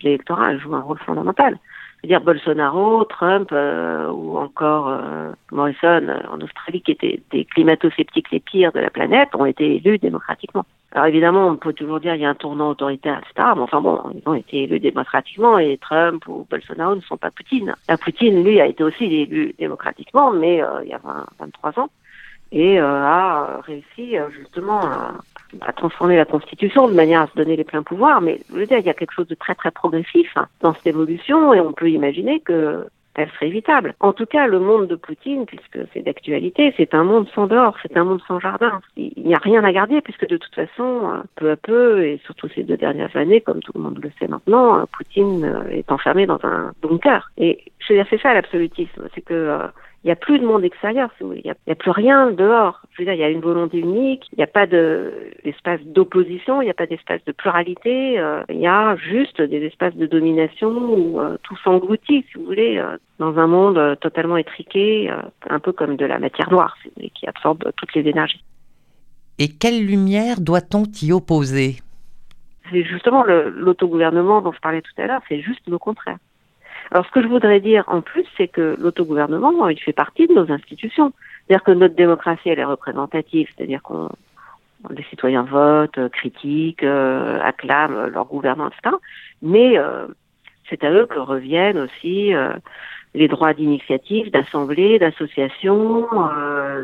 l'électorat 0.02 0.58
joue 0.58 0.73
un 0.73 0.82
rôle 0.82 0.97
fondamental 0.99 1.60
dire 2.08 2.22
Bolsonaro, 2.22 3.04
Trump 3.06 3.50
euh, 3.52 4.10
ou 4.10 4.38
encore 4.38 4.90
euh, 4.90 5.32
Morrison 5.52 6.08
euh, 6.08 6.20
en 6.32 6.40
Australie, 6.42 6.82
qui 6.82 6.92
étaient 6.92 7.22
des 7.32 7.46
climato-sceptiques 7.46 8.32
les 8.32 8.40
pires 8.40 8.72
de 8.72 8.80
la 8.80 8.90
planète, 8.90 9.30
ont 9.34 9.46
été 9.46 9.76
élus 9.76 9.98
démocratiquement. 9.98 10.66
Alors 10.92 11.08
évidemment, 11.08 11.48
on 11.48 11.56
peut 11.56 11.74
toujours 11.74 12.00
dire 12.00 12.14
qu'il 12.14 12.22
y 12.22 12.26
a 12.26 12.30
un 12.30 12.36
tournant 12.36 12.70
autoritaire, 12.70 13.20
etc. 13.20 13.50
Mais 13.56 13.62
enfin 13.62 13.82
bon, 13.82 14.02
ils 14.16 14.28
ont 14.28 14.34
été 14.34 14.64
élus 14.64 14.80
démocratiquement 14.80 15.60
et 15.60 15.78
Trump 15.78 16.26
ou 16.28 16.48
Bolsonaro 16.50 16.96
ne 16.96 17.02
sont 17.02 17.18
pas 17.18 17.32
Poutine. 17.32 17.76
La 17.88 17.98
Poutine, 17.98 18.44
lui, 18.44 18.60
a 18.60 18.66
été 18.66 18.84
aussi 18.84 19.04
élu 19.04 19.54
démocratiquement, 19.60 20.32
mais 20.32 20.64
il 20.84 20.90
y 20.90 20.94
a 20.94 20.98
20, 20.98 21.26
23 21.40 21.80
ans 21.80 21.90
et 22.52 22.80
a 22.80 23.62
réussi 23.64 24.16
justement 24.32 24.80
à 24.82 25.12
à 25.62 25.74
transformer 25.74 26.18
la 26.18 26.26
Constitution 26.26 26.88
de 26.88 26.94
manière 26.94 27.22
à 27.22 27.28
se 27.28 27.36
donner 27.36 27.56
les 27.56 27.64
pleins 27.64 27.84
pouvoirs, 27.84 28.22
mais 28.22 28.40
je 28.50 28.56
veux 28.56 28.66
dire, 28.66 28.80
il 28.80 28.86
y 28.86 28.90
a 28.90 28.94
quelque 28.94 29.14
chose 29.14 29.28
de 29.28 29.36
très 29.36 29.56
très 29.56 29.72
progressif 29.72 30.32
hein, 30.36 30.48
dans 30.62 30.74
cette 30.74 30.88
évolution 30.88 31.54
et 31.54 31.60
on 31.60 31.74
peut 31.74 31.90
imaginer 31.90 32.40
que 32.40 32.86
elle 33.16 33.30
serait 33.32 33.48
évitable. 33.48 33.96
En 34.00 34.14
tout 34.14 34.26
cas, 34.26 34.48
le 34.48 34.60
monde 34.60 34.88
de 34.88 34.96
Poutine, 34.96 35.46
puisque 35.46 35.80
c'est 35.94 36.02
d'actualité, 36.02 36.74
c'est 36.78 36.94
un 36.94 37.04
monde 37.04 37.28
sans 37.36 37.48
dehors, 37.48 37.76
c'est 37.82 37.98
un 37.98 38.04
monde 38.04 38.22
sans 38.28 38.40
jardin. 38.40 38.82
Il 38.96 39.24
n'y 39.24 39.36
a 39.36 39.40
rien 39.40 39.64
à 39.64 39.72
garder, 39.72 40.02
puisque 40.02 40.28
de 40.28 40.38
toute 40.38 40.54
façon, 40.56 41.12
euh, 41.12 41.22
peu 41.36 41.52
à 41.52 41.56
peu, 41.58 42.04
et 42.04 42.22
surtout 42.26 42.48
ces 42.56 42.64
deux 42.64 42.78
dernières 42.78 43.16
années, 43.16 43.42
comme 43.42 43.62
tout 43.62 43.74
le 43.76 43.82
monde 43.82 44.00
le 44.02 44.12
sait 44.20 44.28
maintenant, 44.28 44.80
euh, 44.80 44.84
Poutine 44.96 45.44
euh, 45.44 45.70
est 45.70 45.92
enfermé 45.92 46.26
dans 46.28 46.40
un 46.44 46.72
bunker. 46.82 47.32
Et 47.38 47.64
je 47.80 47.94
veux 47.94 48.00
dire, 48.00 48.08
c'est 48.10 48.22
ça 48.22 48.34
l'absolutisme, 48.34 49.08
c'est 49.14 49.22
que 49.22 49.60
il 50.04 50.08
n'y 50.08 50.12
a 50.12 50.16
plus 50.16 50.40
de 50.40 50.46
monde 50.46 50.64
extérieur. 50.64 51.10
Il 51.20 51.42
n'y 51.44 51.52
a, 51.52 51.76
plus 51.76 51.92
rien 51.92 52.32
dehors. 52.32 52.82
Je 52.92 53.02
veux 53.02 53.06
dire, 53.06 53.16
il 53.16 53.20
y 53.20 53.24
a 53.24 53.30
une 53.30 53.42
volonté 53.42 53.80
unique. 53.80 54.28
Il 54.32 54.38
n'y 54.38 54.44
a 54.44 54.48
pas 54.48 54.66
d'espace 54.66 55.82
d'opposition. 55.84 56.62
Il 56.62 56.66
n'y 56.66 56.72
a 56.72 56.74
pas 56.74 56.86
d'espace 56.86 57.24
de 57.26 57.34
pluralité. 57.34 58.18
Euh, 58.18 58.42
il 58.48 58.60
y 58.60 58.68
a 58.68 58.96
juste 58.96 59.42
des 59.42 59.66
espaces 59.66 59.96
de 59.96 60.06
domination 60.06 60.70
où 60.70 61.20
euh, 61.20 61.38
tout 61.44 61.58
s'engloutit, 61.58 62.26
si 62.32 62.38
vous 62.38 62.46
voulez, 62.46 62.78
euh, 62.78 62.96
dans 63.20 63.38
un 63.38 63.48
monde 63.48 63.98
totalement 64.00 64.38
étriqué, 64.38 65.12
un 65.50 65.60
peu 65.60 65.74
comme 65.74 65.98
de 65.98 66.06
la 66.06 66.18
matière 66.18 66.50
noire, 66.50 66.78
si 66.82 66.88
vous 66.88 66.94
voulez, 66.96 67.10
qui 67.10 67.28
absorbe 67.28 67.70
toutes 67.76 67.94
les 67.94 68.08
énergies. 68.08 68.44
Et 69.38 69.50
quelle 69.50 69.86
lumière 69.86 70.40
doit-on 70.40 70.84
y 71.02 71.12
opposer? 71.12 71.80
C'est 72.72 72.84
justement 72.84 73.24
l'autogouvernement 73.24 74.42
dont 74.42 74.54
je 74.54 74.60
parlais 74.60 74.82
tout 74.82 75.02
à 75.02 75.08
l'heure. 75.08 75.22
C'est 75.28 75.42
juste 75.42 75.68
le 75.68 75.78
contraire. 75.78 76.18
Alors 76.91 77.06
ce 77.06 77.12
que 77.12 77.21
je 77.21 77.28
voudrais 77.28 77.60
dire 77.60 77.84
en 77.88 78.02
plus, 78.02 78.25
c'est 78.38 78.47
que 78.47 78.75
l'autogouvernement, 78.80 79.67
il 79.69 79.80
fait 79.80 79.93
partie 79.93 80.28
de 80.28 80.34
nos 80.34 80.52
institutions. 80.52 81.13
C'est-à-dire 81.47 81.63
que 81.63 81.71
notre 81.71 81.95
démocratie, 81.95 82.49
elle 82.49 82.60
est 82.60 82.65
représentative, 82.65 83.47
c'est-à-dire 83.56 83.82
qu'on 83.82 84.10
les 84.89 85.04
citoyens 85.04 85.43
votent, 85.43 86.10
critiquent, 86.10 86.84
euh, 86.84 87.39
acclament 87.41 88.08
leur 88.08 88.25
gouvernement, 88.25 88.69
etc. 88.69 88.95
Mais 89.41 89.78
euh, 89.78 90.08
c'est 90.69 90.84
à 90.84 90.91
eux 90.91 91.06
que 91.06 91.19
reviennent 91.19 91.80
aussi 91.80 92.34
euh, 92.34 92.54
les 93.13 93.28
droits 93.28 93.54
d'initiative, 93.54 94.32
d'assemblée, 94.32 94.99
d'association, 94.99 96.08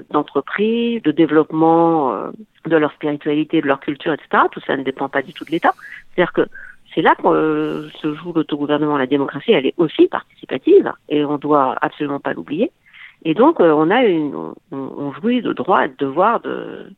d'entreprise, 0.09 1.01
de 1.03 1.11
développement 1.11 2.31
de 2.65 2.75
leur 2.75 2.91
spiritualité, 2.93 3.61
de 3.61 3.67
leur 3.67 3.79
culture, 3.79 4.11
etc. 4.11 4.43
Tout 4.51 4.59
ça 4.65 4.75
ne 4.75 4.81
dépend 4.81 5.07
pas 5.07 5.21
du 5.21 5.33
tout 5.33 5.45
de 5.45 5.51
l'État. 5.51 5.73
C'est-à-dire 6.09 6.33
que 6.33 6.47
c'est 6.95 7.01
là 7.01 7.13
que 7.15 7.27
euh, 7.27 7.89
se 8.01 8.15
joue 8.15 8.31
l'autogouvernement. 8.31 8.97
La 8.97 9.05
démocratie, 9.05 9.51
elle 9.51 9.65
est 9.65 9.73
aussi 9.77 10.08
participative 10.08 10.91
et 11.10 11.25
on 11.25 11.38
doit 11.38 11.75
absolument 11.81 12.21
pas 12.21 12.34
l'oublier. 12.34 12.71
Et 13.25 13.34
donc, 13.34 13.60
euh, 13.60 13.71
on 13.71 13.91
a 13.91 14.03
une, 14.05 14.34
on, 14.71 15.12
jouit 15.13 15.41
de 15.41 15.51
droits 15.51 15.86
et 15.86 15.89
de 15.89 15.95
devoirs 15.97 16.39
de, 16.39 16.89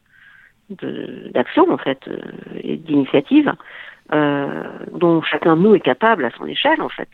d'action 1.33 1.71
en 1.71 1.77
fait 1.77 1.99
euh, 2.07 2.17
et 2.61 2.77
d'initiative 2.77 3.51
dont 4.93 5.21
chacun 5.21 5.57
de 5.57 5.61
nous 5.61 5.75
est 5.75 5.81
capable 5.81 6.23
à 6.23 6.31
son 6.31 6.45
échelle 6.45 6.81
en 6.81 6.87
fait. 6.87 7.09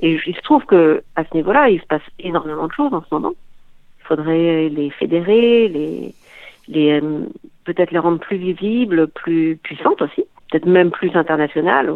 Et 0.00 0.18
il 0.26 0.34
se 0.34 0.40
trouve 0.40 0.64
que 0.64 1.02
à 1.16 1.24
ce 1.24 1.34
niveau-là, 1.34 1.68
il 1.68 1.80
se 1.80 1.86
passe 1.86 2.02
énormément 2.18 2.66
de 2.66 2.72
choses 2.72 2.94
en 2.94 3.02
ce 3.02 3.08
moment. 3.12 3.34
Il 4.00 4.06
faudrait 4.06 4.68
les 4.70 4.88
fédérer, 4.88 5.68
les, 5.68 6.14
les 6.68 7.00
peut-être 7.64 7.90
les 7.90 7.98
rendre 7.98 8.20
plus 8.20 8.38
visibles, 8.38 9.08
plus 9.08 9.58
puissantes 9.62 10.00
aussi 10.00 10.24
peut-être 10.54 10.66
même 10.66 10.92
plus 10.92 11.10
international, 11.16 11.92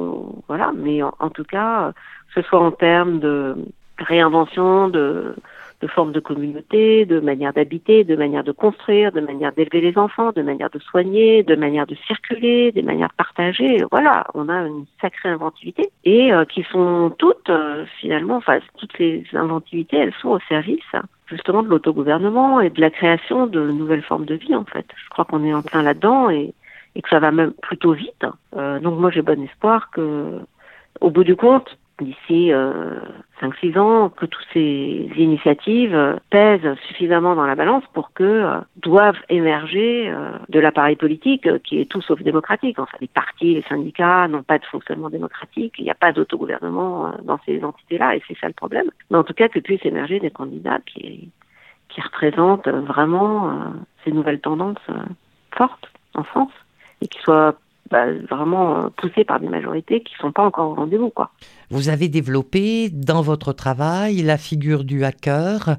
voilà, 0.48 0.72
mais 0.74 1.00
en, 1.00 1.30
tout 1.30 1.44
cas, 1.44 1.92
que 2.34 2.42
ce 2.42 2.48
soit 2.48 2.58
en 2.58 2.72
termes 2.72 3.20
de 3.20 3.54
réinvention, 3.98 4.88
de, 4.88 5.36
de 5.80 5.86
formes 5.86 6.10
de 6.10 6.18
communauté, 6.18 7.06
de 7.06 7.20
manière 7.20 7.52
d'habiter, 7.52 8.02
de 8.02 8.16
manière 8.16 8.42
de 8.42 8.50
construire, 8.50 9.12
de 9.12 9.20
manière 9.20 9.52
d'élever 9.52 9.80
les 9.80 9.96
enfants, 9.96 10.32
de 10.34 10.42
manière 10.42 10.70
de 10.70 10.80
soigner, 10.80 11.44
de 11.44 11.54
manière 11.54 11.86
de 11.86 11.94
circuler, 12.08 12.72
des 12.72 12.82
manières 12.82 13.10
de 13.10 13.14
partager. 13.14 13.84
Voilà, 13.92 14.26
on 14.34 14.48
a 14.48 14.66
une 14.66 14.86
sacrée 15.00 15.28
inventivité 15.28 15.90
et 16.04 16.32
euh, 16.32 16.44
qui 16.44 16.64
sont 16.64 17.14
toutes 17.16 17.50
euh, 17.50 17.84
finalement, 18.00 18.38
enfin 18.38 18.58
toutes 18.76 18.98
les 18.98 19.22
inventivités, 19.34 19.98
elles 19.98 20.14
sont 20.20 20.30
au 20.30 20.40
service 20.48 20.92
justement 21.26 21.62
de 21.62 21.68
l'autogouvernement 21.68 22.60
et 22.60 22.70
de 22.70 22.80
la 22.80 22.90
création 22.90 23.46
de 23.46 23.70
nouvelles 23.70 24.02
formes 24.02 24.24
de 24.24 24.34
vie 24.34 24.56
en 24.56 24.64
fait. 24.64 24.86
Je 24.96 25.10
crois 25.10 25.24
qu'on 25.26 25.44
est 25.44 25.54
en 25.54 25.62
plein 25.62 25.82
là-dedans 25.82 26.28
et 26.28 26.54
et 26.98 27.02
que 27.02 27.08
ça 27.08 27.20
va 27.20 27.30
même 27.30 27.52
plutôt 27.62 27.92
vite. 27.92 28.26
Euh, 28.56 28.78
donc 28.80 28.98
moi 28.98 29.11
j'ai 29.11 29.22
bon 29.22 29.42
espoir 29.42 29.90
que, 29.90 30.40
au 31.00 31.11
bout 31.11 31.24
du 31.24 31.37
compte, 31.37 31.78
d'ici 32.00 32.52
euh, 32.52 33.00
5-6 33.40 33.78
ans, 33.78 34.08
que 34.08 34.26
toutes 34.26 34.46
ces 34.52 35.11
initiatives 35.16 36.18
pèsent 36.30 36.74
suffisamment 36.87 37.34
dans 37.34 37.46
la 37.46 37.54
balance 37.54 37.84
pour 37.92 38.12
que 38.12 38.24
euh, 38.24 38.61
doivent 38.76 39.20
émerger 39.28 40.08
euh, 40.08 40.32
de 40.48 40.61
l'appareil 40.61 40.96
politique 40.96 41.46
euh, 41.46 41.58
qui 41.58 41.80
est 41.80 41.90
tout 41.90 42.02
sauf 42.02 42.20
démocratique. 42.22 42.76
Les 43.00 43.08
partis, 43.08 43.54
les 43.54 43.62
syndicats 43.62 44.28
n'ont 44.28 44.42
pas 44.42 44.58
de 44.58 44.64
fonctionnement 44.64 45.11
démocratique, 45.11 45.74
il 45.78 45.84
n'y 45.84 45.90
a 45.90 45.94
pas 45.94 46.12
d'autogouvernement 46.12 47.12
dans 47.22 47.38
ces 47.46 47.62
entités-là, 47.62 48.16
et 48.16 48.22
c'est 48.26 48.38
ça 48.38 48.48
le 48.48 48.54
problème. 48.54 48.90
Mais 49.11 49.18
en 49.18 49.24
tout 49.24 49.34
cas, 49.34 49.48
que 49.48 49.58
puissent 49.58 49.84
émerger 49.84 50.20
des 50.20 50.30
candidats 50.30 50.78
qui, 50.87 51.30
qui 51.88 52.00
représentent 52.00 52.68
vraiment 52.68 53.72
ces 54.04 54.12
nouvelles 54.12 54.40
tendances 54.40 54.76
fortes 55.52 55.88
en 56.14 56.24
France 56.24 56.52
et 57.00 57.08
qui 57.08 57.18
soit 57.20 57.58
bah, 57.90 58.06
vraiment 58.28 58.84
euh, 58.84 58.88
poussé 58.96 59.24
par 59.24 59.40
des 59.40 59.48
majorités 59.48 60.02
qui 60.02 60.14
ne 60.14 60.18
sont 60.18 60.32
pas 60.32 60.42
encore 60.42 60.70
au 60.70 60.74
rendez-vous. 60.74 61.11
Quoi. 61.11 61.30
Vous 61.70 61.88
avez 61.88 62.08
développé 62.08 62.90
dans 62.90 63.22
votre 63.22 63.52
travail 63.52 64.22
la 64.22 64.37
figure 64.37 64.84
du 64.84 65.04
hacker. 65.04 65.76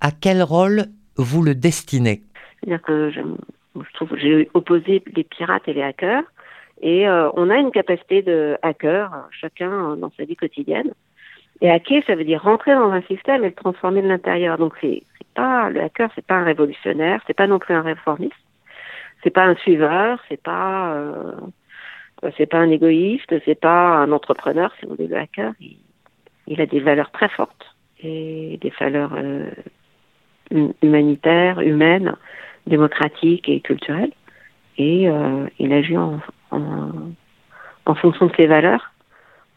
À 0.00 0.10
quel 0.10 0.42
rôle 0.42 0.86
vous 1.16 1.42
le 1.42 1.54
destinez? 1.54 2.22
C'est-à-dire 2.60 2.82
que 2.82 3.12
j'ai 4.16 4.50
opposé 4.54 5.02
les 5.14 5.24
pirates 5.24 5.68
et 5.68 5.74
les 5.74 5.82
hackers. 5.82 6.24
Et 6.82 7.08
euh, 7.08 7.30
on 7.34 7.50
a 7.50 7.56
une 7.56 7.70
capacité 7.70 8.22
de 8.22 8.58
hacker, 8.62 9.28
chacun 9.30 9.96
dans 9.96 10.10
sa 10.16 10.24
vie 10.24 10.36
quotidienne. 10.36 10.92
Et 11.60 11.70
hacker, 11.70 12.02
ça 12.06 12.16
veut 12.16 12.24
dire 12.24 12.42
rentrer 12.42 12.74
dans 12.74 12.90
un 12.90 13.02
système 13.02 13.44
et 13.44 13.48
le 13.48 13.54
transformer 13.54 14.02
de 14.02 14.08
l'intérieur. 14.08 14.58
Donc 14.58 14.74
c'est 14.80 15.02
pas 15.34 15.70
le 15.70 15.82
hacker, 15.82 16.10
c'est 16.14 16.26
pas 16.26 16.34
un 16.34 16.44
révolutionnaire, 16.44 17.20
c'est 17.26 17.36
pas 17.36 17.46
non 17.46 17.60
plus 17.60 17.74
un 17.74 17.82
réformiste 17.82 18.34
c'est 19.24 19.30
pas 19.30 19.46
un 19.46 19.56
suiveur, 19.56 20.20
c'est 20.28 20.40
pas 20.40 20.94
euh, 20.94 21.32
c'est 22.36 22.46
pas 22.46 22.58
un 22.58 22.70
égoïste, 22.70 23.34
c'est 23.44 23.58
pas 23.58 23.96
un 23.96 24.12
entrepreneur, 24.12 24.72
si 24.78 24.86
vous 24.86 24.94
voulez, 24.94 25.08
le 25.08 25.16
hacker. 25.16 25.52
Il, 26.46 26.60
a 26.60 26.66
des 26.66 26.80
valeurs 26.80 27.10
très 27.10 27.28
fortes 27.28 27.74
et 28.02 28.58
des 28.60 28.72
valeurs 28.78 29.12
euh, 29.14 29.50
humanitaire, 30.82 31.60
humaine, 31.60 32.14
démocratique 32.66 33.48
et 33.48 33.60
culturelle. 33.60 34.12
Et 34.76 35.08
il 35.58 35.72
agit 35.72 35.96
en, 35.96 36.18
fonction 37.94 38.26
de 38.26 38.34
ses 38.36 38.46
valeurs 38.46 38.92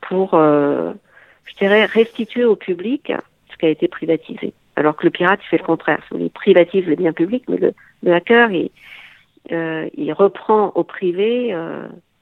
pour, 0.01 0.31
je 0.33 1.55
dirais, 1.57 1.85
restituer 1.85 2.45
au 2.45 2.55
public 2.55 3.11
ce 3.51 3.57
qui 3.57 3.65
a 3.65 3.69
été 3.69 3.87
privatisé. 3.87 4.53
Alors 4.75 4.95
que 4.95 5.05
le 5.05 5.09
pirate, 5.09 5.39
il 5.43 5.47
fait 5.47 5.57
le 5.57 5.63
contraire. 5.63 6.03
Il 6.13 6.29
privatise 6.29 6.85
les 6.85 6.95
biens 6.95 7.13
publics, 7.13 7.45
mais 7.49 7.57
le, 7.57 7.73
le 8.03 8.13
hacker, 8.13 8.51
il, 8.51 8.69
il 9.49 10.13
reprend 10.13 10.71
au 10.75 10.83
privé 10.83 11.55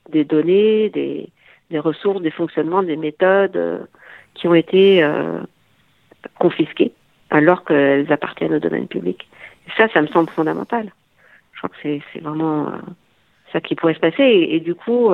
des 0.10 0.24
données, 0.24 0.90
des, 0.90 1.80
ressources, 1.80 2.22
des 2.22 2.32
fonctionnements, 2.32 2.84
des 2.84 2.96
méthodes 2.96 3.58
euh, 3.58 3.80
qui 4.34 4.48
ont 4.48 4.54
été 4.54 5.04
euh, 5.04 5.40
confisquées 6.40 6.94
alors 7.30 7.66
qu'elles 7.66 8.12
appartiennent 8.12 8.54
au 8.54 8.60
domaine 8.60 8.88
public. 8.88 9.28
Et 9.68 9.72
ça, 9.78 9.88
ça 9.90 10.02
me 10.02 10.08
semble 10.08 10.30
fondamental. 10.30 10.92
Je 11.54 11.58
crois 11.60 11.70
que 11.70 11.76
c'est 12.14 12.20
vraiment 12.22 12.68
euh, 12.68 12.72
ça 13.52 13.62
qui 13.62 13.76
pourrait 13.76 13.96
se 13.96 14.00
passer. 14.00 14.24
Et, 14.24 14.60
du 14.60 14.76
coup, 14.76 15.10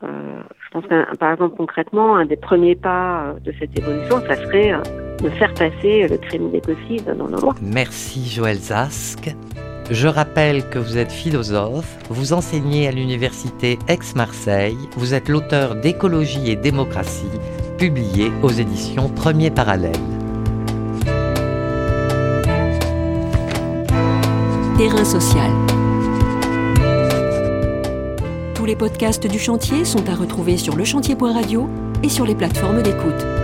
je 0.00 0.70
pense 0.70 0.86
que, 0.86 1.16
par 1.16 1.32
exemple, 1.32 1.56
concrètement, 1.56 2.16
un 2.16 2.24
des 2.24 2.36
premiers 2.36 2.76
pas 2.76 3.34
de 3.42 3.52
cette 3.58 3.76
évolution, 3.78 4.20
ça 4.20 4.36
serait 4.36 4.72
de 5.22 5.28
faire 5.30 5.52
passer 5.54 6.06
le 6.08 6.18
crime 6.18 6.50
d'écocide 6.50 7.14
dans 7.16 7.28
nos 7.28 7.40
lois. 7.40 7.54
Merci 7.60 8.28
Joël 8.28 8.56
Zask. 8.56 9.34
Je 9.90 10.08
rappelle 10.08 10.68
que 10.70 10.78
vous 10.78 10.96
êtes 10.96 11.12
philosophe, 11.12 11.98
vous 12.08 12.32
enseignez 12.32 12.88
à 12.88 12.90
l'université 12.90 13.78
Aix-Marseille, 13.86 14.78
vous 14.96 15.12
êtes 15.12 15.28
l'auteur 15.28 15.74
d'Écologie 15.74 16.50
et 16.50 16.56
démocratie, 16.56 17.28
publié 17.76 18.32
aux 18.42 18.50
éditions 18.50 19.10
Premier 19.10 19.50
Parallèle. 19.50 19.92
Terrain 24.78 25.04
social. 25.04 25.50
Tous 28.54 28.64
les 28.64 28.76
podcasts 28.76 29.26
du 29.26 29.38
chantier 29.38 29.84
sont 29.84 30.08
à 30.08 30.14
retrouver 30.14 30.56
sur 30.56 30.76
lechantier.radio 30.76 31.68
et 32.02 32.08
sur 32.08 32.24
les 32.24 32.34
plateformes 32.34 32.82
d'écoute. 32.82 33.43